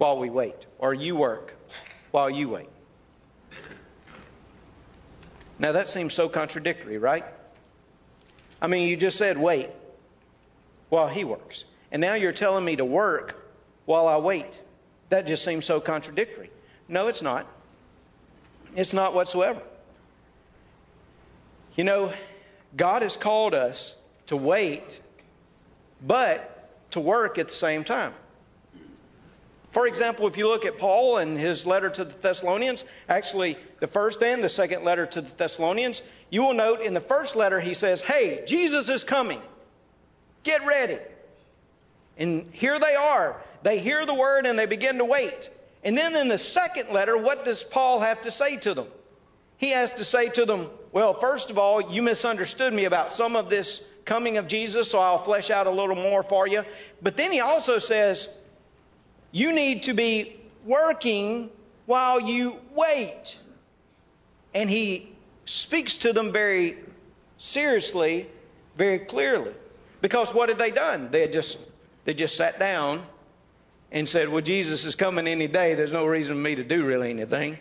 while 0.01 0.17
we 0.17 0.31
wait, 0.31 0.65
or 0.79 0.95
you 0.95 1.15
work 1.15 1.53
while 2.09 2.27
you 2.27 2.49
wait. 2.49 2.69
Now 5.59 5.73
that 5.73 5.87
seems 5.87 6.15
so 6.15 6.27
contradictory, 6.27 6.97
right? 6.97 7.23
I 8.59 8.65
mean, 8.65 8.87
you 8.87 8.97
just 8.97 9.15
said 9.15 9.37
wait 9.37 9.69
while 10.89 11.07
he 11.07 11.23
works. 11.23 11.65
And 11.91 12.01
now 12.01 12.15
you're 12.15 12.31
telling 12.31 12.65
me 12.65 12.75
to 12.77 12.83
work 12.83 13.47
while 13.85 14.07
I 14.07 14.17
wait. 14.17 14.51
That 15.09 15.27
just 15.27 15.45
seems 15.45 15.65
so 15.65 15.79
contradictory. 15.79 16.49
No, 16.87 17.07
it's 17.07 17.21
not. 17.21 17.45
It's 18.75 18.93
not 18.93 19.13
whatsoever. 19.13 19.61
You 21.75 21.83
know, 21.83 22.11
God 22.75 23.03
has 23.03 23.15
called 23.15 23.53
us 23.53 23.93
to 24.25 24.35
wait, 24.35 24.99
but 26.01 26.89
to 26.89 26.99
work 26.99 27.37
at 27.37 27.49
the 27.49 27.53
same 27.53 27.83
time. 27.83 28.15
For 29.71 29.87
example, 29.87 30.27
if 30.27 30.35
you 30.37 30.47
look 30.47 30.65
at 30.65 30.77
Paul 30.77 31.17
and 31.17 31.37
his 31.37 31.65
letter 31.65 31.89
to 31.89 32.03
the 32.03 32.13
Thessalonians, 32.21 32.83
actually 33.07 33.57
the 33.79 33.87
first 33.87 34.21
and 34.21 34.43
the 34.43 34.49
second 34.49 34.83
letter 34.83 35.05
to 35.05 35.21
the 35.21 35.31
Thessalonians, 35.37 36.01
you 36.29 36.43
will 36.43 36.53
note 36.53 36.81
in 36.81 36.93
the 36.93 37.01
first 37.01 37.35
letter 37.35 37.59
he 37.59 37.73
says, 37.73 38.01
Hey, 38.01 38.43
Jesus 38.45 38.89
is 38.89 39.03
coming. 39.03 39.41
Get 40.43 40.65
ready. 40.65 40.97
And 42.17 42.49
here 42.51 42.79
they 42.79 42.95
are. 42.95 43.41
They 43.63 43.79
hear 43.79 44.05
the 44.05 44.13
word 44.13 44.45
and 44.45 44.59
they 44.59 44.65
begin 44.65 44.97
to 44.97 45.05
wait. 45.05 45.49
And 45.83 45.97
then 45.97 46.15
in 46.15 46.27
the 46.27 46.37
second 46.37 46.89
letter, 46.91 47.17
what 47.17 47.45
does 47.45 47.63
Paul 47.63 48.01
have 48.01 48.21
to 48.23 48.31
say 48.31 48.57
to 48.57 48.73
them? 48.73 48.87
He 49.57 49.69
has 49.69 49.93
to 49.93 50.03
say 50.03 50.29
to 50.29 50.45
them, 50.45 50.67
well, 50.91 51.13
first 51.13 51.49
of 51.49 51.57
all, 51.57 51.91
you 51.91 52.01
misunderstood 52.01 52.73
me 52.73 52.85
about 52.85 53.13
some 53.13 53.35
of 53.35 53.49
this 53.49 53.81
coming 54.05 54.37
of 54.37 54.47
Jesus, 54.47 54.89
so 54.89 54.99
I'll 54.99 55.23
flesh 55.23 55.49
out 55.49 55.67
a 55.67 55.71
little 55.71 55.95
more 55.95 56.23
for 56.23 56.47
you. 56.47 56.63
But 57.01 57.15
then 57.15 57.31
he 57.31 57.39
also 57.39 57.79
says, 57.79 58.27
you 59.31 59.53
need 59.53 59.83
to 59.83 59.93
be 59.93 60.39
working 60.65 61.49
while 61.85 62.19
you 62.19 62.57
wait. 62.75 63.37
And 64.53 64.69
he 64.69 65.13
speaks 65.45 65.95
to 65.97 66.13
them 66.13 66.31
very 66.31 66.77
seriously, 67.39 68.27
very 68.77 68.99
clearly. 68.99 69.53
Because 70.01 70.33
what 70.33 70.49
had 70.49 70.57
they 70.57 70.71
done? 70.71 71.09
They 71.11 71.21
had 71.21 71.33
just 71.33 71.57
they 72.03 72.13
just 72.13 72.35
sat 72.35 72.59
down 72.59 73.03
and 73.91 74.07
said, 74.07 74.29
Well, 74.29 74.41
Jesus 74.41 74.85
is 74.85 74.95
coming 74.95 75.27
any 75.27 75.47
day. 75.47 75.75
There's 75.75 75.91
no 75.91 76.05
reason 76.05 76.35
for 76.35 76.41
me 76.41 76.55
to 76.55 76.63
do 76.63 76.85
really 76.85 77.09
anything. 77.09 77.57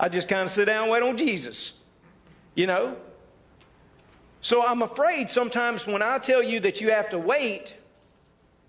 I 0.00 0.08
just 0.08 0.28
kind 0.28 0.42
of 0.42 0.50
sit 0.50 0.66
down 0.66 0.84
and 0.84 0.92
wait 0.92 1.02
on 1.02 1.16
Jesus 1.16 1.72
you 2.58 2.66
know? 2.66 2.96
So 4.40 4.66
I'm 4.66 4.82
afraid 4.82 5.30
sometimes 5.30 5.86
when 5.86 6.02
I 6.02 6.18
tell 6.18 6.42
you 6.42 6.58
that 6.60 6.80
you 6.80 6.90
have 6.90 7.08
to 7.10 7.18
wait, 7.18 7.74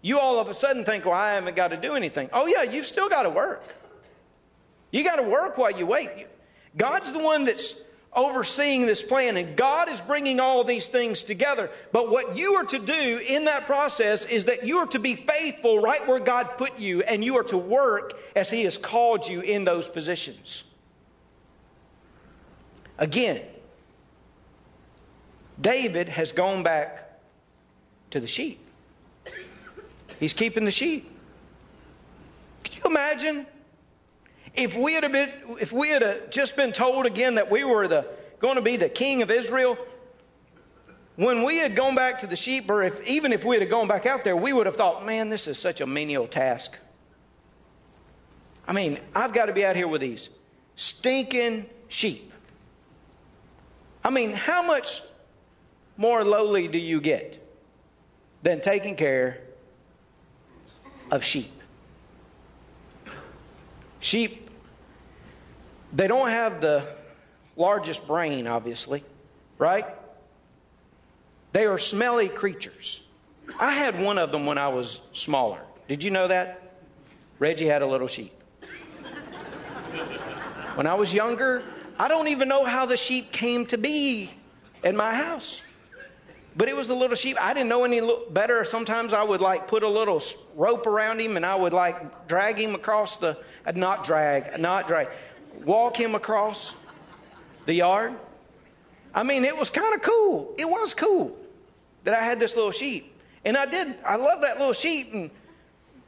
you 0.02 0.20
all 0.20 0.40
of 0.40 0.48
a 0.48 0.54
sudden 0.54 0.86
think, 0.86 1.06
well, 1.06 1.14
I 1.14 1.34
haven't 1.34 1.56
got 1.56 1.70
to 1.70 1.78
do 1.78 1.94
anything. 1.94 2.30
Oh, 2.32 2.46
yeah, 2.46 2.64
you've 2.64 2.86
still 2.86 3.10
got 3.10 3.24
to 3.24 3.30
work. 3.30 3.64
You 4.92 5.04
got 5.04 5.18
to 5.18 5.24
work 5.24 5.58
while 5.58 5.72
you 5.72 5.86
wait. 5.86 6.28
God's 6.78 7.12
the 7.12 7.20
one 7.20 7.46
that's 7.46 7.76
overseeing 8.14 8.86
this 8.86 9.04
plan, 9.04 9.38
and 9.38 9.56
God 9.56 9.90
is 9.90 10.00
bringing 10.02 10.40
all 10.40 10.64
these 10.64 10.88
things 10.88 11.22
together. 11.22 11.70
But 11.92 12.10
what 12.10 12.36
you 12.36 12.56
are 12.56 12.64
to 12.66 12.80
do 12.80 13.18
in 13.18 13.46
that 13.46 13.66
process 13.66 14.26
is 14.26 14.46
that 14.46 14.66
you 14.66 14.78
are 14.78 14.88
to 14.88 15.00
be 15.00 15.16
faithful 15.16 15.80
right 15.80 16.08
where 16.08 16.20
God 16.20 16.58
put 16.58 16.80
you, 16.80 17.04
and 17.04 17.24
you 17.24 17.38
are 17.38 17.44
to 17.46 17.58
work 17.58 18.14
as 18.36 18.50
He 18.50 18.64
has 18.64 18.78
called 18.78 19.28
you 19.28 19.42
in 19.42 19.64
those 19.64 19.88
positions. 19.88 20.64
Again, 22.98 23.42
David 25.60 26.10
has 26.10 26.32
gone 26.32 26.64
back 26.64 27.20
to 28.12 28.20
the 28.20 28.28
sheep. 28.28 28.60
He's 30.20 30.34
keeping 30.34 30.66
the 30.66 30.72
sheep. 30.72 31.10
Could 32.64 32.76
you 32.76 32.82
imagine 32.86 33.48
if 34.54 34.76
we 34.76 34.94
had 34.94 35.10
been, 35.12 35.32
if 35.62 35.72
we 35.72 35.90
had 35.90 36.32
just 36.32 36.56
been 36.56 36.74
told 36.74 37.06
again 37.06 37.36
that 37.36 37.50
we 37.50 37.64
were 37.64 37.88
the, 37.88 38.06
going 38.40 38.56
to 38.56 38.62
be 38.62 38.76
the 38.76 38.90
king 38.90 39.22
of 39.22 39.32
Israel? 39.32 39.78
When 41.16 41.44
we 41.44 41.58
had 41.58 41.76
gone 41.76 41.96
back 41.96 42.20
to 42.20 42.28
the 42.28 42.36
sheep, 42.36 42.70
or 42.70 42.84
if, 42.84 43.02
even 43.06 43.34
if 43.34 43.44
we 43.44 43.58
had 43.58 43.70
gone 43.70 43.88
back 43.88 44.06
out 44.06 44.24
there, 44.24 44.38
we 44.38 44.54
would 44.54 44.66
have 44.66 44.76
thought, 44.76 45.06
man, 45.06 45.30
this 45.30 45.48
is 45.48 45.58
such 45.58 45.82
a 45.82 45.88
menial 45.88 46.28
task. 46.28 46.78
I 48.68 48.74
mean, 48.74 49.00
I've 49.16 49.34
got 49.34 49.48
to 49.48 49.54
be 49.54 49.66
out 49.66 49.76
here 49.76 49.88
with 49.88 50.02
these 50.02 50.30
stinking 50.76 51.66
sheep. 51.88 52.32
I 54.04 54.10
mean, 54.10 54.34
how 54.34 54.62
much 54.62 55.02
more 55.98 56.24
lowly 56.24 56.68
do 56.68 56.78
you 56.78 57.02
get 57.02 57.46
than 58.44 58.62
taking 58.62 58.96
care 58.96 59.42
of 61.12 61.24
sheep? 61.24 61.52
Sheep, 64.00 64.50
they 65.94 66.08
don't 66.08 66.30
have 66.30 66.62
the 66.62 66.88
largest 67.56 68.08
brain, 68.08 68.48
obviously, 68.48 69.04
right? 69.58 69.86
They 71.52 71.66
are 71.66 71.78
smelly 71.78 72.30
creatures. 72.30 73.02
I 73.60 73.74
had 73.74 74.00
one 74.00 74.18
of 74.18 74.32
them 74.32 74.46
when 74.46 74.58
I 74.58 74.68
was 74.68 75.00
smaller. 75.14 75.60
Did 75.88 76.04
you 76.04 76.12
know 76.12 76.28
that? 76.28 76.62
Reggie 77.40 77.66
had 77.66 77.82
a 77.82 77.88
little 77.88 78.08
sheep. 78.08 78.34
When 80.76 80.86
I 80.88 80.94
was 80.94 81.14
younger, 81.14 81.64
I 81.98 82.08
don't 82.08 82.28
even 82.28 82.48
know 82.48 82.64
how 82.64 82.86
the 82.86 82.96
sheep 82.96 83.32
came 83.32 83.66
to 83.68 83.78
be 83.78 84.32
in 84.84 84.96
my 84.96 85.16
house. 85.16 85.62
But 86.60 86.68
it 86.68 86.76
was 86.76 86.88
the 86.88 86.94
little 86.94 87.16
sheep. 87.16 87.38
I 87.40 87.54
didn't 87.54 87.70
know 87.70 87.86
any 87.86 88.02
better. 88.32 88.66
Sometimes 88.66 89.14
I 89.14 89.24
would 89.24 89.40
like 89.40 89.70
put 89.70 89.82
a 89.82 89.88
little 89.88 90.22
rope 90.56 90.88
around 90.88 91.22
him 91.22 91.38
and 91.38 91.46
I 91.46 91.56
would 91.56 91.72
like 91.72 92.28
drag 92.28 92.60
him 92.60 92.76
across 92.76 93.16
the, 93.16 93.38
uh, 93.66 93.72
not 93.76 94.04
drag, 94.04 94.60
not 94.60 94.86
drag, 94.86 95.08
walk 95.64 95.96
him 95.96 96.16
across 96.16 96.74
the 97.66 97.74
yard. 97.74 98.14
I 99.16 99.24
mean, 99.24 99.46
it 99.46 99.56
was 99.56 99.70
kind 99.70 99.96
of 99.96 100.02
cool. 100.02 100.54
It 100.58 100.66
was 100.66 100.94
cool 100.94 101.38
that 102.04 102.14
I 102.14 102.26
had 102.26 102.42
this 102.42 102.58
little 102.58 102.74
sheep. 102.74 103.18
And 103.46 103.56
I 103.56 103.66
did, 103.66 103.98
I 104.06 104.18
love 104.18 104.42
that 104.42 104.60
little 104.60 104.74
sheep. 104.74 105.14
And, 105.14 105.32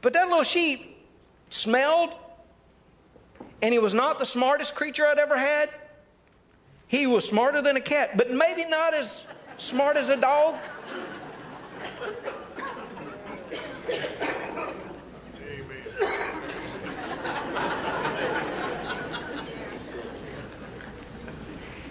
but 0.02 0.12
that 0.12 0.28
little 0.28 0.44
sheep 0.44 0.98
smelled, 1.48 2.12
and 3.62 3.72
he 3.72 3.78
was 3.78 3.94
not 3.94 4.18
the 4.18 4.26
smartest 4.26 4.74
creature 4.74 5.06
I'd 5.06 5.18
ever 5.18 5.38
had. 5.38 5.70
He 6.88 7.06
was 7.06 7.26
smarter 7.26 7.62
than 7.62 7.78
a 7.78 7.80
cat, 7.80 8.18
but 8.18 8.30
maybe 8.30 8.66
not 8.66 8.92
as 8.92 9.22
smart 9.58 9.96
as 9.96 10.08
a 10.08 10.16
dog. 10.16 10.56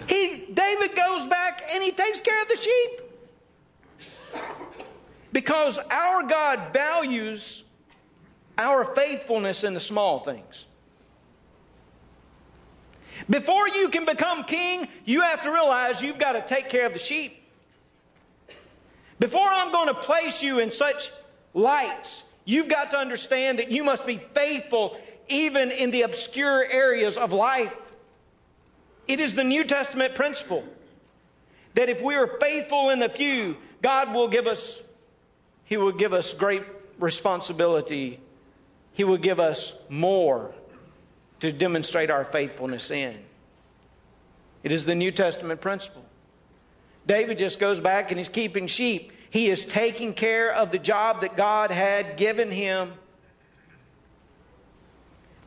He 0.06 0.44
David 0.52 0.96
goes 0.96 1.28
back 1.28 1.62
and 1.72 1.82
he 1.82 1.92
takes 1.92 2.20
care 2.20 2.42
of 2.42 2.48
the 2.48 2.56
sheep. 2.56 3.00
Because 5.32 5.78
our 5.90 6.22
God 6.24 6.72
values 6.72 7.64
our 8.58 8.84
faithfulness 8.84 9.64
in 9.64 9.72
the 9.72 9.80
small 9.80 10.20
things. 10.20 10.66
Before 13.30 13.68
you 13.68 13.88
can 13.88 14.04
become 14.04 14.44
king, 14.44 14.88
you 15.04 15.22
have 15.22 15.42
to 15.42 15.50
realize 15.50 16.02
you've 16.02 16.18
got 16.18 16.32
to 16.32 16.42
take 16.42 16.68
care 16.68 16.86
of 16.86 16.92
the 16.92 16.98
sheep. 16.98 17.41
Before 19.22 19.48
I'm 19.48 19.70
going 19.70 19.86
to 19.86 19.94
place 19.94 20.42
you 20.42 20.58
in 20.58 20.72
such 20.72 21.12
lights, 21.54 22.24
you've 22.44 22.66
got 22.66 22.90
to 22.90 22.96
understand 22.96 23.60
that 23.60 23.70
you 23.70 23.84
must 23.84 24.04
be 24.04 24.20
faithful 24.34 24.98
even 25.28 25.70
in 25.70 25.92
the 25.92 26.02
obscure 26.02 26.64
areas 26.64 27.16
of 27.16 27.32
life. 27.32 27.72
It 29.06 29.20
is 29.20 29.36
the 29.36 29.44
New 29.44 29.62
Testament 29.62 30.16
principle 30.16 30.64
that 31.74 31.88
if 31.88 32.02
we 32.02 32.16
are 32.16 32.36
faithful 32.40 32.90
in 32.90 32.98
the 32.98 33.08
few, 33.08 33.58
God 33.80 34.12
will 34.12 34.26
give 34.26 34.48
us, 34.48 34.80
He 35.66 35.76
will 35.76 35.92
give 35.92 36.12
us 36.12 36.34
great 36.34 36.64
responsibility. 36.98 38.18
He 38.92 39.04
will 39.04 39.18
give 39.18 39.38
us 39.38 39.72
more 39.88 40.52
to 41.38 41.52
demonstrate 41.52 42.10
our 42.10 42.24
faithfulness 42.24 42.90
in. 42.90 43.20
It 44.64 44.72
is 44.72 44.84
the 44.84 44.96
New 44.96 45.12
Testament 45.12 45.60
principle. 45.60 46.04
David 47.06 47.38
just 47.38 47.58
goes 47.58 47.80
back 47.80 48.10
and 48.10 48.18
he's 48.18 48.28
keeping 48.28 48.66
sheep. 48.66 49.12
He 49.30 49.48
is 49.48 49.64
taking 49.64 50.14
care 50.14 50.52
of 50.52 50.70
the 50.70 50.78
job 50.78 51.22
that 51.22 51.36
God 51.36 51.70
had 51.70 52.16
given 52.16 52.50
him. 52.50 52.92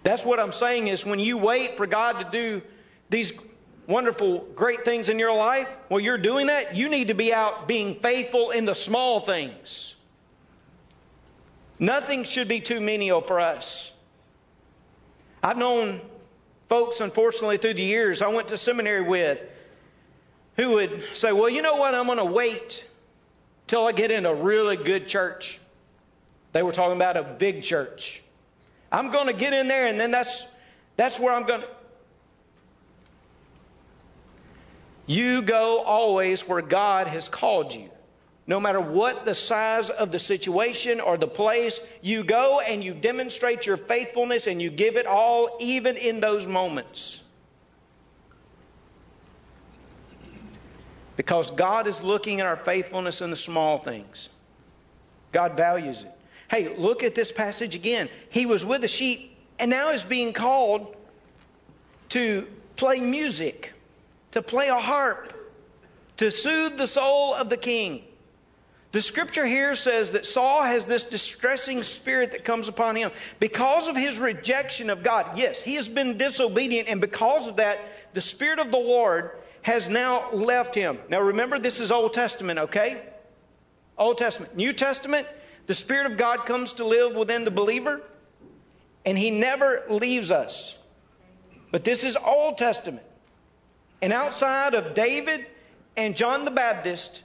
That's 0.04 0.24
what 0.24 0.40
I'm 0.40 0.52
saying 0.52 0.88
is 0.88 1.06
when 1.06 1.20
you 1.20 1.38
wait 1.38 1.78
for 1.78 1.88
God 1.88 2.20
to 2.20 2.30
do 2.32 2.62
these 3.10 3.34
wonderful, 3.88 4.40
great 4.56 4.86
things 4.86 5.10
in 5.10 5.20
your 5.20 5.34
life, 5.34 5.68
well, 5.90 6.00
you're 6.00 6.18
doing 6.18 6.48
that, 6.48 6.76
you 6.76 6.90
need 6.90 7.08
to 7.08 7.14
be 7.14 7.34
out 7.34 7.68
being 7.68 8.00
faithful 8.00 8.52
in 8.52 8.66
the 8.66 8.74
small 8.74 9.20
things. 9.20 9.96
Nothing 11.80 12.24
should 12.24 12.48
be 12.48 12.62
too 12.62 12.80
menial 12.80 13.22
for 13.22 13.40
us. 13.40 13.92
I've 15.44 15.58
known 15.58 16.02
folks, 16.70 17.02
unfortunately, 17.02 17.58
through 17.58 17.76
the 17.76 17.84
years 17.84 18.22
I 18.22 18.28
went 18.28 18.48
to 18.48 18.58
seminary 18.58 19.02
with 19.02 19.40
who 20.56 20.72
would 20.72 21.04
say, 21.14 21.32
Well, 21.32 21.50
you 21.50 21.62
know 21.62 21.76
what? 21.76 21.96
I'm 21.96 22.06
going 22.06 22.18
to 22.18 22.26
wait 22.26 22.86
till 23.68 23.86
I 23.86 23.92
get 23.92 24.12
in 24.12 24.26
a 24.26 24.34
really 24.34 24.78
good 24.78 25.08
church. 25.08 25.60
They 26.52 26.64
were 26.64 26.72
talking 26.72 26.96
about 26.96 27.18
a 27.18 27.24
big 27.24 27.64
church. 27.64 28.22
I'm 28.92 29.12
going 29.12 29.28
to 29.28 29.34
get 29.34 29.54
in 29.54 29.68
there, 29.68 29.88
and 29.88 30.00
then 30.00 30.12
that's, 30.12 30.44
that's 30.96 31.20
where 31.20 31.34
I'm 31.34 31.46
going 31.46 31.62
to. 31.62 31.68
You 35.06 35.42
go 35.42 35.82
always 35.84 36.48
where 36.48 36.62
God 36.62 37.08
has 37.08 37.30
called 37.30 37.74
you. 37.74 37.90
No 38.48 38.60
matter 38.60 38.80
what 38.80 39.26
the 39.26 39.36
size 39.36 39.90
of 39.90 40.12
the 40.12 40.20
situation 40.20 41.02
or 41.02 41.18
the 41.18 41.28
place, 41.28 41.80
you 42.02 42.24
go 42.24 42.60
and 42.60 42.84
you 42.84 42.94
demonstrate 42.94 43.66
your 43.66 43.78
faithfulness 43.78 44.48
and 44.48 44.62
you 44.62 44.70
give 44.70 44.96
it 44.96 45.08
all, 45.08 45.58
even 45.60 45.98
in 45.98 46.20
those 46.20 46.46
moments. 46.46 47.22
Because 51.16 51.52
God 51.52 51.88
is 51.88 52.00
looking 52.02 52.42
at 52.42 52.46
our 52.46 52.58
faithfulness 52.58 53.22
in 53.22 53.30
the 53.30 53.38
small 53.38 53.78
things. 53.78 54.30
God 55.32 55.56
values 55.56 56.02
it. 56.04 56.12
Hey, 56.50 56.76
look 56.78 57.04
at 57.04 57.16
this 57.16 57.32
passage 57.32 57.76
again. 57.76 58.10
He 58.30 58.46
was 58.46 58.64
with 58.64 58.82
the 58.82 58.88
sheep 58.88 59.38
and 59.60 59.72
now 59.72 59.92
is 59.92 60.04
being 60.04 60.34
called 60.34 60.96
to 62.10 62.48
play 62.76 63.00
music, 63.00 63.74
to 64.32 64.42
play 64.42 64.68
a 64.68 64.80
harp, 64.80 65.34
to 66.18 66.32
soothe 66.32 66.78
the 66.78 66.88
soul 66.88 67.34
of 67.34 67.50
the 67.50 67.58
king. 67.58 68.04
The 68.92 69.02
scripture 69.02 69.46
here 69.46 69.76
says 69.76 70.14
that 70.14 70.26
Saul 70.26 70.64
has 70.64 70.86
this 70.86 71.04
distressing 71.04 71.84
spirit 71.84 72.32
that 72.32 72.46
comes 72.46 72.70
upon 72.70 72.96
him 72.96 73.12
because 73.40 73.90
of 73.90 73.98
his 73.98 74.18
rejection 74.18 74.90
of 74.90 75.04
God. 75.04 75.38
Yes, 75.38 75.62
he 75.62 75.76
has 75.76 75.90
been 75.90 76.18
disobedient, 76.18 76.88
and 76.88 77.02
because 77.02 77.48
of 77.48 77.58
that, 77.58 77.80
the 78.14 78.22
Spirit 78.22 78.60
of 78.60 78.72
the 78.72 78.78
Lord 78.78 79.32
has 79.66 79.90
now 79.90 80.32
left 80.32 80.76
him. 80.76 81.00
Now 81.10 81.22
remember, 81.22 81.58
this 81.58 81.80
is 81.80 81.92
Old 81.92 82.14
Testament, 82.14 82.60
okay? 82.60 83.02
Old 83.98 84.20
Testament. 84.20 84.56
New 84.56 84.74
Testament, 84.74 85.28
the 85.66 85.74
Spirit 85.74 86.06
of 86.06 86.20
God 86.20 86.46
comes 86.46 86.74
to 86.74 86.86
live 86.86 87.16
within 87.16 87.46
the 87.46 87.50
believer, 87.50 88.04
and 89.06 89.18
he 89.18 89.32
never 89.32 89.82
leaves 89.90 90.30
us. 90.30 90.76
But 91.72 91.84
this 91.84 92.04
is 92.04 92.16
Old 92.16 92.60
Testament. 92.60 93.08
And 94.04 94.14
outside 94.14 94.76
of 94.76 94.94
David 94.94 95.48
and 95.98 96.16
John 96.16 96.46
the 96.46 96.52
Baptist, 96.52 97.24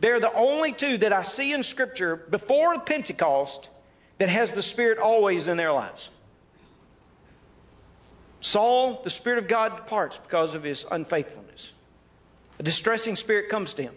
they're 0.00 0.18
the 0.18 0.32
only 0.32 0.72
two 0.72 0.96
that 0.96 1.12
I 1.12 1.24
see 1.24 1.52
in 1.52 1.62
Scripture 1.62 2.16
before 2.16 2.80
Pentecost 2.80 3.68
that 4.16 4.30
has 4.30 4.54
the 4.54 4.62
Spirit 4.62 4.96
always 4.96 5.46
in 5.46 5.58
their 5.58 5.72
lives. 5.72 6.08
Saul, 8.42 9.00
the 9.02 9.10
Spirit 9.10 9.38
of 9.38 9.48
God 9.48 9.76
departs 9.76 10.18
because 10.22 10.54
of 10.54 10.64
his 10.64 10.84
unfaithfulness. 10.90 11.70
A 12.58 12.62
distressing 12.62 13.16
spirit 13.16 13.48
comes 13.48 13.72
to 13.74 13.82
him. 13.82 13.94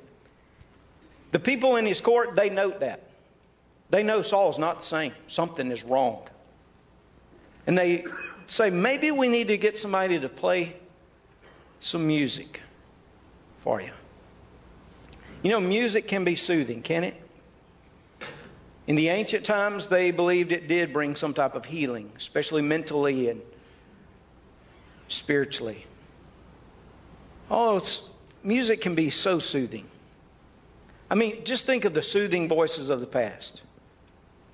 The 1.31 1.39
people 1.39 1.75
in 1.75 1.85
his 1.85 1.99
court, 1.99 2.35
they 2.35 2.49
note 2.49 2.79
that. 2.79 3.09
They 3.89 4.03
know 4.03 4.21
Saul's 4.21 4.57
not 4.57 4.81
the 4.81 4.85
same. 4.85 5.13
Something 5.27 5.71
is 5.71 5.83
wrong. 5.83 6.27
And 7.67 7.77
they 7.77 8.05
say, 8.47 8.69
maybe 8.69 9.11
we 9.11 9.27
need 9.27 9.47
to 9.49 9.57
get 9.57 9.77
somebody 9.77 10.19
to 10.19 10.29
play 10.29 10.75
some 11.81 12.05
music 12.07 12.61
for 13.63 13.81
you. 13.81 13.91
You 15.41 15.51
know, 15.51 15.59
music 15.59 16.07
can 16.07 16.23
be 16.23 16.35
soothing, 16.35 16.81
can 16.81 17.03
it? 17.03 17.21
In 18.87 18.95
the 18.95 19.09
ancient 19.09 19.43
times, 19.43 19.87
they 19.87 20.11
believed 20.11 20.51
it 20.51 20.67
did 20.67 20.93
bring 20.93 21.15
some 21.15 21.33
type 21.33 21.55
of 21.55 21.65
healing, 21.65 22.11
especially 22.15 22.61
mentally 22.61 23.29
and 23.29 23.41
spiritually. 25.07 25.85
Oh, 27.49 27.83
music 28.43 28.81
can 28.81 28.95
be 28.95 29.09
so 29.09 29.39
soothing. 29.39 29.85
I 31.09 31.15
mean, 31.15 31.45
just 31.45 31.65
think 31.65 31.85
of 31.85 31.93
the 31.93 32.01
soothing 32.01 32.47
voices 32.47 32.89
of 32.89 32.99
the 32.99 33.05
past. 33.05 33.61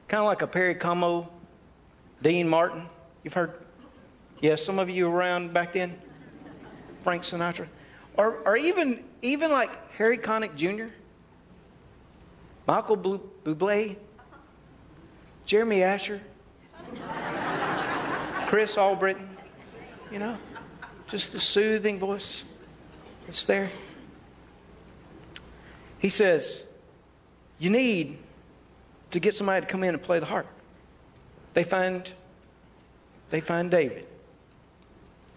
Kind 0.07 0.19
of 0.19 0.25
like 0.25 0.41
a 0.41 0.47
Perry 0.47 0.75
Como, 0.75 1.29
Dean 2.21 2.47
Martin. 2.47 2.85
You've 3.23 3.33
heard? 3.33 3.53
Yeah, 4.41 4.55
some 4.55 4.79
of 4.79 4.89
you 4.89 5.07
around 5.07 5.53
back 5.53 5.73
then. 5.73 5.95
Frank 7.03 7.23
Sinatra. 7.23 7.67
Or, 8.17 8.37
or 8.45 8.57
even, 8.57 9.03
even 9.21 9.51
like 9.51 9.91
Harry 9.93 10.17
Connick 10.17 10.55
Jr., 10.55 10.93
Michael 12.67 12.97
Bublé, 12.97 13.95
Jeremy 15.45 15.83
Asher, 15.83 16.21
Chris 18.47 18.77
Albritton, 18.77 19.27
you 20.11 20.19
know, 20.19 20.37
just 21.07 21.31
the 21.31 21.39
soothing 21.39 21.99
voice. 21.99 22.43
It's 23.27 23.43
there. 23.45 23.69
He 25.99 26.09
says, 26.09 26.63
You 27.59 27.69
need 27.69 28.17
to 29.11 29.19
get 29.19 29.35
somebody 29.35 29.65
to 29.65 29.71
come 29.71 29.83
in 29.83 29.93
and 29.93 30.03
play 30.03 30.19
the 30.19 30.25
harp. 30.25 30.47
They 31.53 31.63
find 31.63 32.09
they 33.29 33.39
find 33.39 33.71
David. 33.71 34.05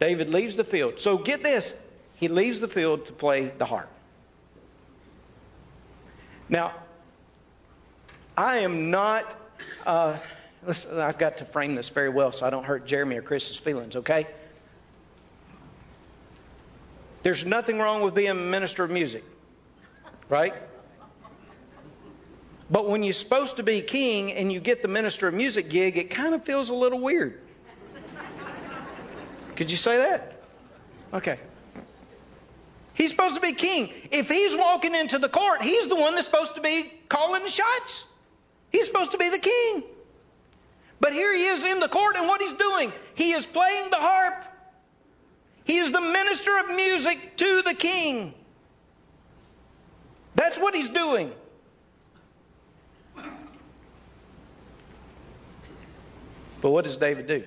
David 0.00 0.28
leaves 0.28 0.56
the 0.56 0.64
field. 0.64 1.00
So 1.00 1.16
get 1.16 1.44
this, 1.44 1.72
he 2.16 2.28
leaves 2.28 2.60
the 2.60 2.68
field 2.68 3.06
to 3.06 3.12
play 3.12 3.52
the 3.56 3.64
harp. 3.64 3.88
Now, 6.48 6.74
I 8.36 8.58
am 8.58 8.90
not, 8.90 9.38
uh, 9.86 10.18
I've 10.66 11.18
got 11.18 11.38
to 11.38 11.44
frame 11.44 11.76
this 11.76 11.88
very 11.88 12.08
well 12.08 12.32
so 12.32 12.44
I 12.44 12.50
don't 12.50 12.64
hurt 12.64 12.84
Jeremy 12.84 13.16
or 13.16 13.22
Chris's 13.22 13.56
feelings, 13.56 13.94
okay? 13.96 14.26
There's 17.24 17.46
nothing 17.46 17.78
wrong 17.78 18.02
with 18.02 18.14
being 18.14 18.28
a 18.28 18.34
minister 18.34 18.84
of 18.84 18.90
music, 18.90 19.24
right? 20.28 20.54
But 22.70 22.88
when 22.88 23.02
you're 23.02 23.14
supposed 23.14 23.56
to 23.56 23.62
be 23.62 23.80
king 23.80 24.30
and 24.32 24.52
you 24.52 24.60
get 24.60 24.82
the 24.82 24.88
minister 24.88 25.26
of 25.26 25.32
music 25.32 25.70
gig, 25.70 25.96
it 25.96 26.10
kind 26.10 26.34
of 26.34 26.44
feels 26.44 26.68
a 26.68 26.74
little 26.74 27.00
weird. 27.00 27.40
Could 29.56 29.70
you 29.70 29.78
say 29.78 29.96
that? 29.96 30.42
Okay. 31.14 31.40
He's 32.92 33.10
supposed 33.10 33.36
to 33.36 33.40
be 33.40 33.52
king. 33.52 33.92
If 34.10 34.28
he's 34.28 34.54
walking 34.54 34.94
into 34.94 35.18
the 35.18 35.28
court, 35.30 35.62
he's 35.62 35.88
the 35.88 35.96
one 35.96 36.14
that's 36.14 36.26
supposed 36.26 36.54
to 36.56 36.60
be 36.60 36.92
calling 37.08 37.42
the 37.42 37.50
shots. 37.50 38.04
He's 38.70 38.86
supposed 38.86 39.12
to 39.12 39.18
be 39.18 39.30
the 39.30 39.38
king. 39.38 39.82
But 41.00 41.14
here 41.14 41.34
he 41.34 41.46
is 41.46 41.62
in 41.62 41.80
the 41.80 41.88
court, 41.88 42.16
and 42.16 42.28
what 42.28 42.42
he's 42.42 42.52
doing, 42.52 42.92
he 43.14 43.32
is 43.32 43.46
playing 43.46 43.88
the 43.90 43.96
harp. 43.96 44.44
He 45.64 45.78
is 45.78 45.90
the 45.92 46.00
minister 46.00 46.56
of 46.58 46.68
music 46.74 47.36
to 47.38 47.62
the 47.62 47.74
king. 47.74 48.34
That's 50.34 50.58
what 50.58 50.74
he's 50.74 50.90
doing. 50.90 51.32
But 56.60 56.70
what 56.70 56.84
does 56.84 56.96
David 56.96 57.26
do? 57.26 57.44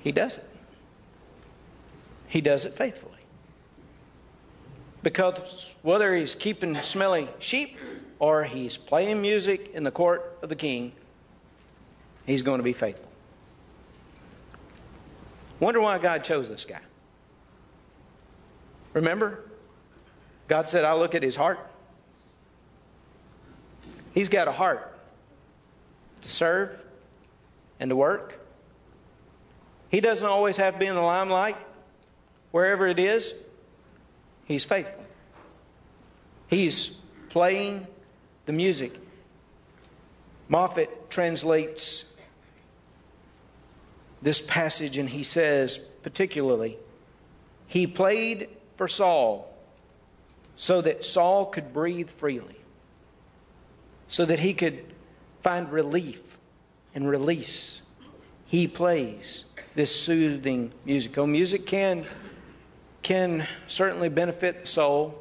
He 0.00 0.12
does 0.12 0.36
it. 0.36 0.48
He 2.28 2.40
does 2.40 2.64
it 2.64 2.74
faithfully. 2.74 3.12
Because 5.02 5.70
whether 5.82 6.14
he's 6.14 6.34
keeping 6.34 6.74
smelly 6.74 7.28
sheep 7.40 7.78
or 8.18 8.44
he's 8.44 8.76
playing 8.76 9.20
music 9.20 9.70
in 9.74 9.82
the 9.82 9.90
court 9.90 10.38
of 10.42 10.48
the 10.48 10.56
king, 10.56 10.92
he's 12.24 12.42
going 12.42 12.58
to 12.58 12.64
be 12.64 12.72
faithful. 12.72 13.11
Wonder 15.62 15.80
why 15.80 15.96
God 15.98 16.24
chose 16.24 16.48
this 16.48 16.64
guy. 16.64 16.80
Remember? 18.94 19.48
God 20.48 20.68
said, 20.68 20.84
I 20.84 20.94
look 20.94 21.14
at 21.14 21.22
his 21.22 21.36
heart. 21.36 21.60
He's 24.12 24.28
got 24.28 24.48
a 24.48 24.52
heart 24.52 24.92
to 26.22 26.28
serve 26.28 26.76
and 27.78 27.90
to 27.90 27.94
work. 27.94 28.40
He 29.88 30.00
doesn't 30.00 30.26
always 30.26 30.56
have 30.56 30.74
to 30.74 30.80
be 30.80 30.86
in 30.86 30.96
the 30.96 31.00
limelight, 31.00 31.56
wherever 32.50 32.88
it 32.88 32.98
is. 32.98 33.32
He's 34.46 34.64
faithful. 34.64 35.04
He's 36.48 36.90
playing 37.28 37.86
the 38.46 38.52
music. 38.52 38.94
Moffatt 40.50 40.88
translates 41.08 42.04
this 44.22 44.40
passage 44.40 44.96
and 44.96 45.08
he 45.08 45.24
says, 45.24 45.78
particularly, 46.02 46.78
he 47.66 47.86
played 47.86 48.48
for 48.76 48.88
Saul 48.88 49.52
so 50.56 50.80
that 50.80 51.04
Saul 51.04 51.46
could 51.46 51.72
breathe 51.72 52.08
freely, 52.18 52.56
so 54.08 54.24
that 54.24 54.38
he 54.38 54.54
could 54.54 54.84
find 55.42 55.70
relief 55.72 56.20
and 56.94 57.08
release. 57.08 57.80
He 58.46 58.68
plays 58.68 59.44
this 59.74 59.94
soothing 59.94 60.72
music. 60.84 61.16
Oh, 61.18 61.26
music 61.26 61.66
can, 61.66 62.04
can 63.02 63.48
certainly 63.66 64.08
benefit 64.08 64.62
the 64.62 64.66
soul. 64.66 65.20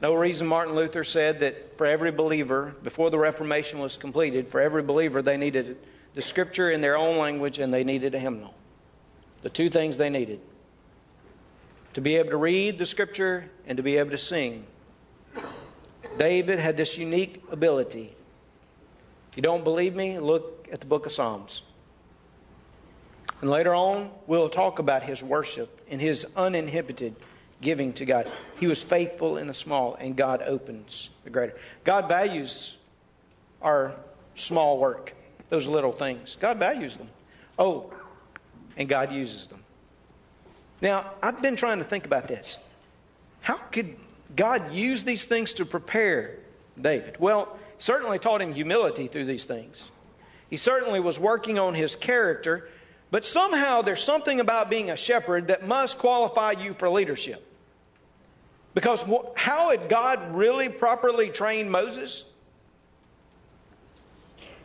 No 0.00 0.14
reason 0.14 0.46
Martin 0.46 0.74
Luther 0.74 1.04
said 1.04 1.40
that 1.40 1.76
for 1.76 1.86
every 1.86 2.12
believer, 2.12 2.74
before 2.82 3.10
the 3.10 3.18
Reformation 3.18 3.80
was 3.80 3.96
completed, 3.96 4.48
for 4.48 4.60
every 4.60 4.82
believer 4.82 5.20
they 5.20 5.36
needed 5.36 5.76
the 6.14 6.22
scripture 6.22 6.70
in 6.70 6.80
their 6.80 6.96
own 6.96 7.18
language 7.18 7.58
and 7.58 7.72
they 7.72 7.84
needed 7.84 8.14
a 8.14 8.18
hymnal. 8.18 8.54
The 9.42 9.50
two 9.50 9.68
things 9.68 9.96
they 9.96 10.10
needed 10.10 10.40
to 11.94 12.00
be 12.00 12.16
able 12.16 12.30
to 12.30 12.36
read 12.36 12.78
the 12.78 12.86
scripture 12.86 13.50
and 13.66 13.76
to 13.76 13.82
be 13.82 13.96
able 13.96 14.10
to 14.10 14.18
sing. 14.18 14.66
David 16.18 16.58
had 16.58 16.76
this 16.76 16.98
unique 16.98 17.42
ability. 17.50 18.14
If 19.30 19.36
you 19.36 19.42
don't 19.42 19.64
believe 19.64 19.94
me, 19.94 20.18
look 20.18 20.68
at 20.72 20.80
the 20.80 20.86
book 20.86 21.06
of 21.06 21.12
Psalms. 21.12 21.62
And 23.40 23.50
later 23.50 23.74
on, 23.74 24.10
we'll 24.26 24.48
talk 24.48 24.78
about 24.78 25.02
his 25.02 25.22
worship 25.22 25.80
and 25.88 26.00
his 26.00 26.26
uninhibited 26.36 27.14
giving 27.60 27.92
to 27.94 28.04
God. 28.04 28.30
He 28.58 28.66
was 28.66 28.82
faithful 28.82 29.36
in 29.36 29.46
the 29.46 29.54
small, 29.54 29.94
and 29.94 30.16
God 30.16 30.42
opens 30.42 31.10
the 31.24 31.30
greater. 31.30 31.56
God 31.84 32.08
values 32.08 32.76
our 33.62 33.94
small 34.34 34.78
work, 34.78 35.14
those 35.54 35.66
little 35.68 35.92
things. 35.92 36.36
God 36.40 36.58
values 36.58 36.96
them. 36.96 37.08
Oh, 37.58 37.92
and 38.76 38.88
God 38.88 39.12
uses 39.12 39.46
them. 39.46 39.62
Now, 40.82 41.12
I've 41.22 41.40
been 41.40 41.54
trying 41.54 41.78
to 41.78 41.84
think 41.84 42.04
about 42.04 42.26
this. 42.26 42.58
How 43.40 43.58
could 43.70 43.94
God 44.34 44.72
use 44.72 45.04
these 45.04 45.26
things 45.26 45.52
to 45.54 45.64
prepare 45.64 46.38
David? 46.80 47.20
Well, 47.20 47.56
certainly 47.78 48.18
taught 48.18 48.42
him 48.42 48.52
humility 48.52 49.06
through 49.06 49.26
these 49.26 49.44
things. 49.44 49.84
He 50.50 50.56
certainly 50.56 50.98
was 50.98 51.20
working 51.20 51.56
on 51.56 51.74
his 51.74 51.94
character, 51.94 52.68
but 53.12 53.24
somehow 53.24 53.82
there's 53.82 54.02
something 54.02 54.40
about 54.40 54.68
being 54.68 54.90
a 54.90 54.96
shepherd 54.96 55.46
that 55.48 55.64
must 55.64 55.98
qualify 55.98 56.52
you 56.52 56.74
for 56.74 56.90
leadership. 56.90 57.46
Because 58.74 59.04
how 59.36 59.70
had 59.70 59.88
God 59.88 60.34
really 60.34 60.68
properly 60.68 61.28
trained 61.30 61.70
Moses? 61.70 62.24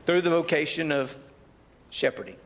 Through 0.09 0.23
the 0.23 0.31
vocation 0.31 0.91
of 0.91 1.15
shepherding. 1.91 2.37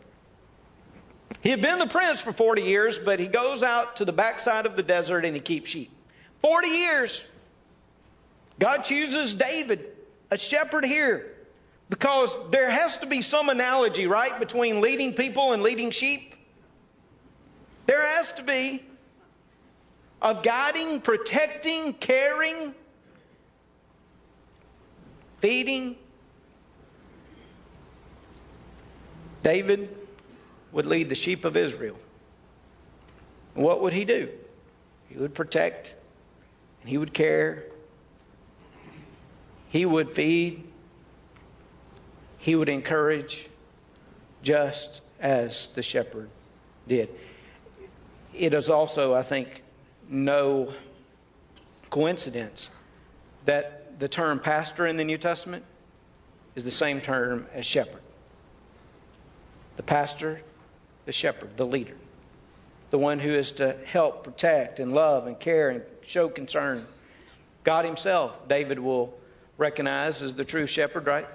He 1.39 1.49
had 1.49 1.61
been 1.61 1.79
the 1.79 1.87
prince 1.87 2.19
for 2.19 2.33
40 2.33 2.61
years, 2.61 2.99
but 2.99 3.21
he 3.21 3.27
goes 3.27 3.63
out 3.63 3.95
to 3.95 4.03
the 4.03 4.11
backside 4.11 4.65
of 4.65 4.75
the 4.75 4.83
desert 4.83 5.23
and 5.23 5.33
he 5.33 5.39
keeps 5.39 5.69
sheep. 5.69 5.89
40 6.41 6.67
years. 6.67 7.23
God 8.59 8.79
chooses 8.79 9.33
David, 9.33 9.85
a 10.29 10.37
shepherd 10.37 10.83
here, 10.83 11.37
because 11.89 12.35
there 12.51 12.69
has 12.69 12.97
to 12.97 13.05
be 13.05 13.21
some 13.21 13.47
analogy, 13.47 14.07
right, 14.07 14.37
between 14.37 14.81
leading 14.81 15.13
people 15.13 15.53
and 15.53 15.63
leading 15.63 15.91
sheep. 15.91 16.35
There 17.85 18.05
has 18.05 18.33
to 18.33 18.43
be 18.43 18.83
of 20.21 20.43
guiding, 20.43 20.99
protecting, 20.99 21.93
caring, 21.93 22.75
feeding. 25.39 25.95
David 29.43 29.95
would 30.71 30.85
lead 30.85 31.09
the 31.09 31.15
sheep 31.15 31.45
of 31.45 31.55
Israel. 31.55 31.97
what 33.53 33.81
would 33.81 33.93
he 33.93 34.05
do? 34.05 34.29
He 35.09 35.17
would 35.17 35.35
protect, 35.35 35.93
and 36.81 36.89
he 36.89 36.97
would 36.97 37.13
care, 37.13 37.65
he 39.69 39.85
would 39.85 40.15
feed, 40.15 40.63
he 42.37 42.55
would 42.55 42.69
encourage, 42.69 43.47
just 44.41 45.01
as 45.19 45.69
the 45.75 45.83
shepherd 45.83 46.29
did. 46.87 47.09
It 48.33 48.53
is 48.53 48.69
also, 48.69 49.13
I 49.13 49.23
think, 49.23 49.61
no 50.09 50.73
coincidence 51.89 52.69
that 53.45 53.99
the 53.99 54.07
term 54.07 54.39
pastor 54.39 54.87
in 54.87 54.97
the 54.97 55.03
New 55.03 55.17
Testament 55.17 55.63
is 56.55 56.63
the 56.63 56.71
same 56.71 57.01
term 57.01 57.47
as 57.53 57.65
shepherd. 57.65 58.02
The 59.77 59.83
pastor 59.83 60.41
the 61.05 61.11
shepherd, 61.11 61.57
the 61.57 61.65
leader, 61.65 61.95
the 62.91 62.97
one 62.97 63.19
who 63.19 63.33
is 63.33 63.51
to 63.53 63.75
help, 63.85 64.23
protect, 64.23 64.79
and 64.79 64.93
love, 64.93 65.27
and 65.27 65.39
care, 65.39 65.69
and 65.69 65.81
show 66.05 66.29
concern. 66.29 66.85
God 67.63 67.85
Himself, 67.85 68.47
David 68.47 68.79
will 68.79 69.13
recognize 69.57 70.21
as 70.21 70.33
the 70.33 70.45
true 70.45 70.67
shepherd, 70.67 71.05
right? 71.05 71.27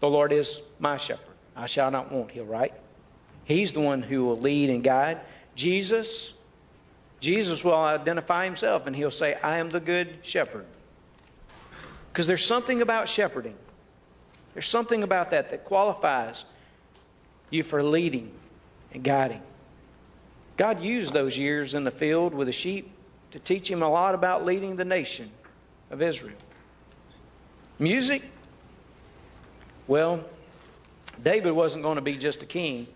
The 0.00 0.08
Lord 0.08 0.32
is 0.32 0.60
my 0.78 0.96
shepherd. 0.96 1.26
I 1.54 1.66
shall 1.66 1.90
not 1.90 2.10
want, 2.10 2.30
he'll 2.30 2.44
write. 2.44 2.74
He's 3.44 3.72
the 3.72 3.80
one 3.80 4.02
who 4.02 4.24
will 4.24 4.38
lead 4.38 4.70
and 4.70 4.82
guide. 4.82 5.20
Jesus, 5.54 6.32
Jesus 7.20 7.62
will 7.62 7.74
identify 7.74 8.44
himself 8.44 8.86
and 8.86 8.96
he'll 8.96 9.10
say, 9.10 9.34
I 9.34 9.58
am 9.58 9.70
the 9.70 9.80
good 9.80 10.18
shepherd. 10.22 10.64
Because 12.10 12.26
there's 12.26 12.44
something 12.44 12.82
about 12.82 13.08
shepherding. 13.08 13.56
There's 14.54 14.68
something 14.68 15.02
about 15.02 15.30
that 15.30 15.50
that 15.50 15.64
qualifies 15.64 16.44
you 17.52 17.62
for 17.62 17.82
leading 17.82 18.30
and 18.92 19.02
guiding. 19.02 19.42
God 20.56 20.82
used 20.82 21.12
those 21.12 21.36
years 21.36 21.74
in 21.74 21.84
the 21.84 21.90
field 21.90 22.34
with 22.34 22.46
the 22.46 22.52
sheep 22.52 22.90
to 23.32 23.38
teach 23.38 23.70
him 23.70 23.82
a 23.82 23.88
lot 23.88 24.14
about 24.14 24.44
leading 24.44 24.76
the 24.76 24.84
nation 24.84 25.30
of 25.90 26.02
Israel. 26.02 26.36
Music, 27.78 28.22
well, 29.86 30.24
David 31.22 31.52
wasn't 31.52 31.82
going 31.82 31.96
to 31.96 32.02
be 32.02 32.16
just 32.16 32.42
a 32.42 32.46
king. 32.46 32.86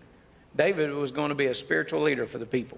David 0.55 0.93
was 0.93 1.11
going 1.11 1.29
to 1.29 1.35
be 1.35 1.47
a 1.47 1.55
spiritual 1.55 2.01
leader 2.01 2.25
for 2.25 2.37
the 2.37 2.45
people. 2.45 2.77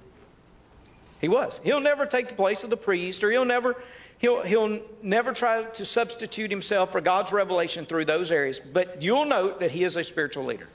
He 1.21 1.27
was. 1.27 1.59
He'll 1.63 1.79
never 1.79 2.05
take 2.05 2.29
the 2.29 2.35
place 2.35 2.63
of 2.63 2.69
the 2.69 2.77
priest, 2.77 3.23
or 3.23 3.31
he'll 3.31 3.45
never 3.45 3.75
he'll 4.19 4.41
he'll 4.41 4.79
never 5.01 5.33
try 5.33 5.63
to 5.63 5.85
substitute 5.85 6.49
himself 6.49 6.91
for 6.91 7.01
God's 7.01 7.31
revelation 7.31 7.85
through 7.85 8.05
those 8.05 8.31
areas. 8.31 8.59
But 8.59 9.01
you'll 9.01 9.25
note 9.25 9.59
that 9.59 9.71
he 9.71 9.83
is 9.83 9.95
a 9.95 10.03
spiritual 10.03 10.45
leader. 10.45 10.67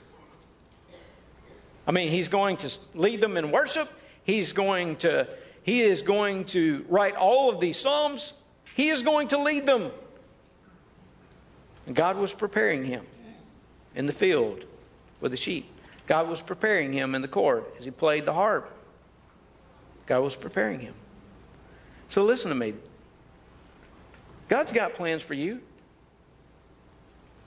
I 1.87 1.91
mean, 1.91 2.09
he's 2.09 2.27
going 2.27 2.57
to 2.57 2.71
lead 2.93 3.21
them 3.21 3.37
in 3.37 3.51
worship. 3.51 3.89
He's 4.23 4.53
going 4.53 4.97
to, 4.97 5.27
he 5.63 5.81
is 5.81 6.01
going 6.01 6.45
to 6.45 6.85
write 6.89 7.15
all 7.15 7.49
of 7.49 7.59
these 7.59 7.77
Psalms. 7.79 8.33
He 8.75 8.89
is 8.89 9.03
going 9.03 9.29
to 9.29 9.37
lead 9.37 9.65
them. 9.65 9.91
And 11.85 11.95
God 11.95 12.17
was 12.17 12.33
preparing 12.33 12.83
him 12.83 13.05
in 13.93 14.07
the 14.07 14.13
field 14.13 14.65
with 15.21 15.31
the 15.31 15.37
sheep. 15.37 15.69
God 16.07 16.27
was 16.27 16.41
preparing 16.41 16.91
him 16.91 17.15
in 17.15 17.21
the 17.21 17.27
court 17.27 17.75
as 17.77 17.85
he 17.85 17.91
played 17.91 18.25
the 18.25 18.33
harp. 18.33 18.71
God 20.07 20.19
was 20.19 20.35
preparing 20.35 20.79
him. 20.79 20.93
So 22.09 22.23
listen 22.23 22.49
to 22.49 22.55
me. 22.55 22.73
God's 24.49 24.71
got 24.71 24.93
plans 24.93 25.21
for 25.21 25.33
you. 25.33 25.61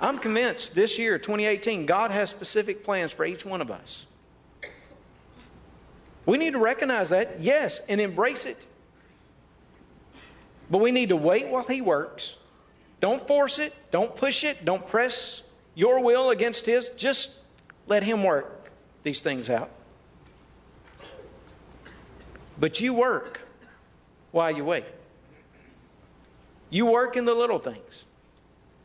I'm 0.00 0.18
convinced 0.18 0.74
this 0.74 0.98
year, 0.98 1.18
2018, 1.18 1.86
God 1.86 2.10
has 2.10 2.30
specific 2.30 2.84
plans 2.84 3.12
for 3.12 3.24
each 3.24 3.44
one 3.44 3.60
of 3.60 3.70
us. 3.70 4.06
We 6.28 6.36
need 6.36 6.52
to 6.52 6.58
recognize 6.58 7.08
that, 7.08 7.40
yes, 7.40 7.80
and 7.88 8.02
embrace 8.02 8.44
it. 8.44 8.58
But 10.70 10.82
we 10.82 10.92
need 10.92 11.08
to 11.08 11.16
wait 11.16 11.48
while 11.48 11.62
He 11.62 11.80
works. 11.80 12.36
Don't 13.00 13.26
force 13.26 13.58
it, 13.58 13.74
don't 13.90 14.14
push 14.14 14.44
it, 14.44 14.62
don't 14.62 14.86
press 14.86 15.40
your 15.74 16.00
will 16.00 16.28
against 16.28 16.66
His. 16.66 16.90
Just 16.98 17.30
let 17.86 18.02
Him 18.02 18.24
work 18.24 18.70
these 19.04 19.22
things 19.22 19.48
out. 19.48 19.70
But 22.60 22.78
you 22.78 22.92
work 22.92 23.40
while 24.30 24.50
you 24.50 24.66
wait. 24.66 24.84
You 26.68 26.84
work 26.84 27.16
in 27.16 27.24
the 27.24 27.32
little 27.32 27.58
things. 27.58 28.04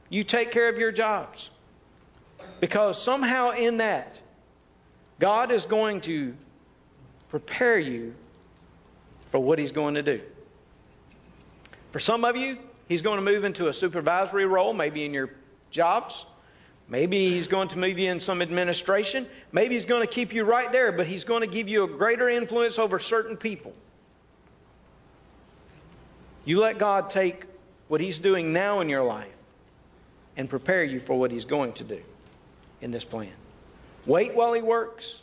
You 0.08 0.24
take 0.24 0.54
care 0.54 0.70
of 0.70 0.78
your 0.78 0.94
jobs. 0.94 1.50
Because 2.62 3.04
somehow 3.04 3.50
in 3.50 3.80
that, 3.80 4.18
God 5.20 5.52
is 5.52 5.66
going 5.66 6.00
to 6.02 6.38
prepare 7.34 7.80
you 7.80 8.14
for 9.32 9.40
what 9.40 9.58
He's 9.58 9.72
going 9.72 9.96
to 9.96 10.04
do. 10.04 10.22
For 11.92 12.00
some 12.00 12.24
of 12.24 12.36
you, 12.36 12.60
He's 12.88 13.02
going 13.02 13.18
to 13.18 13.26
move 13.26 13.44
into 13.44 13.70
a 13.70 13.74
supervisory 13.74 14.46
role, 14.46 14.72
maybe 14.72 15.04
in 15.04 15.16
your 15.16 15.32
jobs. 15.72 16.28
Maybe 16.88 17.32
He's 17.32 17.48
going 17.48 17.70
to 17.70 17.80
move 17.80 17.98
you 17.98 18.12
in 18.12 18.20
some 18.20 18.40
administration. 18.44 19.26
Maybe 19.52 19.74
He's 19.74 19.88
going 19.88 20.02
to 20.02 20.14
keep 20.14 20.32
you 20.32 20.44
right 20.44 20.72
there, 20.72 20.92
but 20.92 21.08
He's 21.08 21.24
going 21.24 21.42
to 21.42 21.48
give 21.48 21.68
you 21.68 21.86
a 21.86 21.88
greater 21.88 22.30
influence 22.30 22.78
over 22.78 23.00
certain 23.00 23.36
people. 23.36 23.74
You 26.46 26.60
let 26.60 26.78
God 26.78 27.10
take 27.10 27.46
what 27.88 28.00
He's 28.00 28.20
doing 28.20 28.54
now 28.54 28.80
in 28.80 28.90
your 28.90 29.04
life 29.04 29.34
and 30.38 30.48
prepare 30.48 30.84
you 30.84 31.00
for 31.00 31.18
what 31.18 31.32
He's 31.32 31.46
going 31.46 31.74
to 31.74 31.84
do 31.84 32.02
in 32.82 32.92
this 32.92 33.06
plan. 33.06 33.34
Wait 34.06 34.36
while 34.36 34.54
He 34.54 34.62
works, 34.62 35.16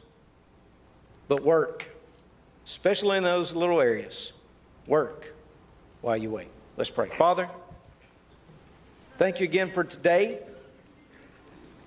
but 1.29 1.45
work, 1.45 1.87
especially 2.67 3.17
in 3.17 3.25
those 3.25 3.53
little 3.53 3.81
areas. 3.81 4.33
Work 4.87 5.35
while 6.01 6.17
you 6.17 6.31
wait. 6.31 6.49
Let's 6.77 6.91
pray. 6.91 7.09
Father, 7.09 7.49
thank 9.19 9.41
you 9.41 9.45
again 9.45 9.71
for 9.73 9.85
today. 9.85 10.41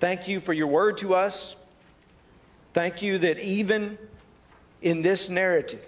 Thank 0.00 0.28
you 0.28 0.40
for 0.40 0.52
your 0.52 0.66
word 0.66 0.98
to 0.98 1.14
us. 1.14 1.56
Thank 2.72 3.02
you 3.02 3.18
that 3.18 3.38
even 3.38 3.98
in 4.82 5.02
this 5.02 5.28
narrative 5.28 5.84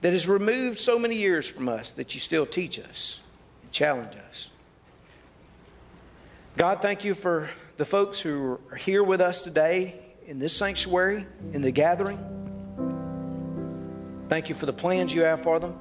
that 0.00 0.12
has 0.12 0.26
removed 0.26 0.78
so 0.78 0.98
many 0.98 1.16
years 1.16 1.46
from 1.46 1.68
us, 1.68 1.90
that 1.92 2.14
you 2.14 2.20
still 2.20 2.46
teach 2.46 2.78
us 2.78 3.18
and 3.62 3.72
challenge 3.72 4.14
us. 4.30 4.48
God, 6.56 6.82
thank 6.82 7.04
you 7.04 7.14
for 7.14 7.50
the 7.76 7.84
folks 7.84 8.20
who 8.20 8.58
are 8.70 8.76
here 8.76 9.02
with 9.02 9.20
us 9.20 9.42
today 9.42 10.00
in 10.26 10.38
this 10.38 10.56
sanctuary, 10.56 11.26
in 11.52 11.62
the 11.62 11.70
gathering. 11.70 12.39
Thank 14.30 14.48
you 14.48 14.54
for 14.54 14.64
the 14.64 14.72
plans 14.72 15.12
you 15.12 15.22
have 15.22 15.42
for 15.42 15.58
them. 15.58 15.76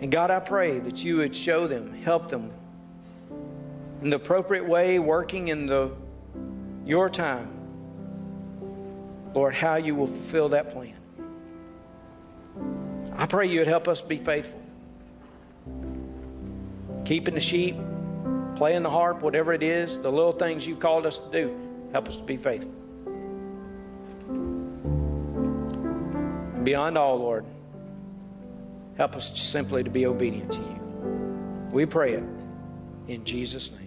And 0.00 0.10
God, 0.10 0.30
I 0.30 0.38
pray 0.38 0.78
that 0.78 1.02
you 1.02 1.16
would 1.16 1.36
show 1.36 1.66
them, 1.66 1.92
help 1.92 2.30
them 2.30 2.52
in 4.02 4.10
the 4.10 4.16
appropriate 4.16 4.64
way, 4.64 5.00
working 5.00 5.48
in 5.48 5.66
the 5.66 5.90
your 6.86 7.10
time. 7.10 7.48
Lord, 9.34 9.52
how 9.52 9.74
you 9.76 9.96
will 9.96 10.06
fulfill 10.06 10.50
that 10.50 10.72
plan. 10.72 10.94
I 13.16 13.26
pray 13.26 13.48
you 13.48 13.58
would 13.58 13.68
help 13.68 13.88
us 13.88 14.00
be 14.00 14.18
faithful. 14.18 14.62
Keeping 17.04 17.34
the 17.34 17.40
sheep, 17.40 17.74
playing 18.54 18.84
the 18.84 18.90
harp, 18.90 19.22
whatever 19.22 19.52
it 19.52 19.64
is, 19.64 19.98
the 19.98 20.10
little 20.10 20.32
things 20.32 20.68
you've 20.68 20.80
called 20.80 21.04
us 21.04 21.18
to 21.18 21.30
do, 21.32 21.56
help 21.92 22.06
us 22.06 22.14
to 22.14 22.22
be 22.22 22.36
faithful. 22.36 22.79
Beyond 26.64 26.98
all, 26.98 27.18
Lord, 27.18 27.44
help 28.96 29.16
us 29.16 29.38
simply 29.38 29.82
to 29.82 29.90
be 29.90 30.06
obedient 30.06 30.52
to 30.52 30.58
you. 30.58 30.80
We 31.72 31.86
pray 31.86 32.14
it 32.14 32.24
in 33.08 33.24
Jesus' 33.24 33.70
name. 33.70 33.79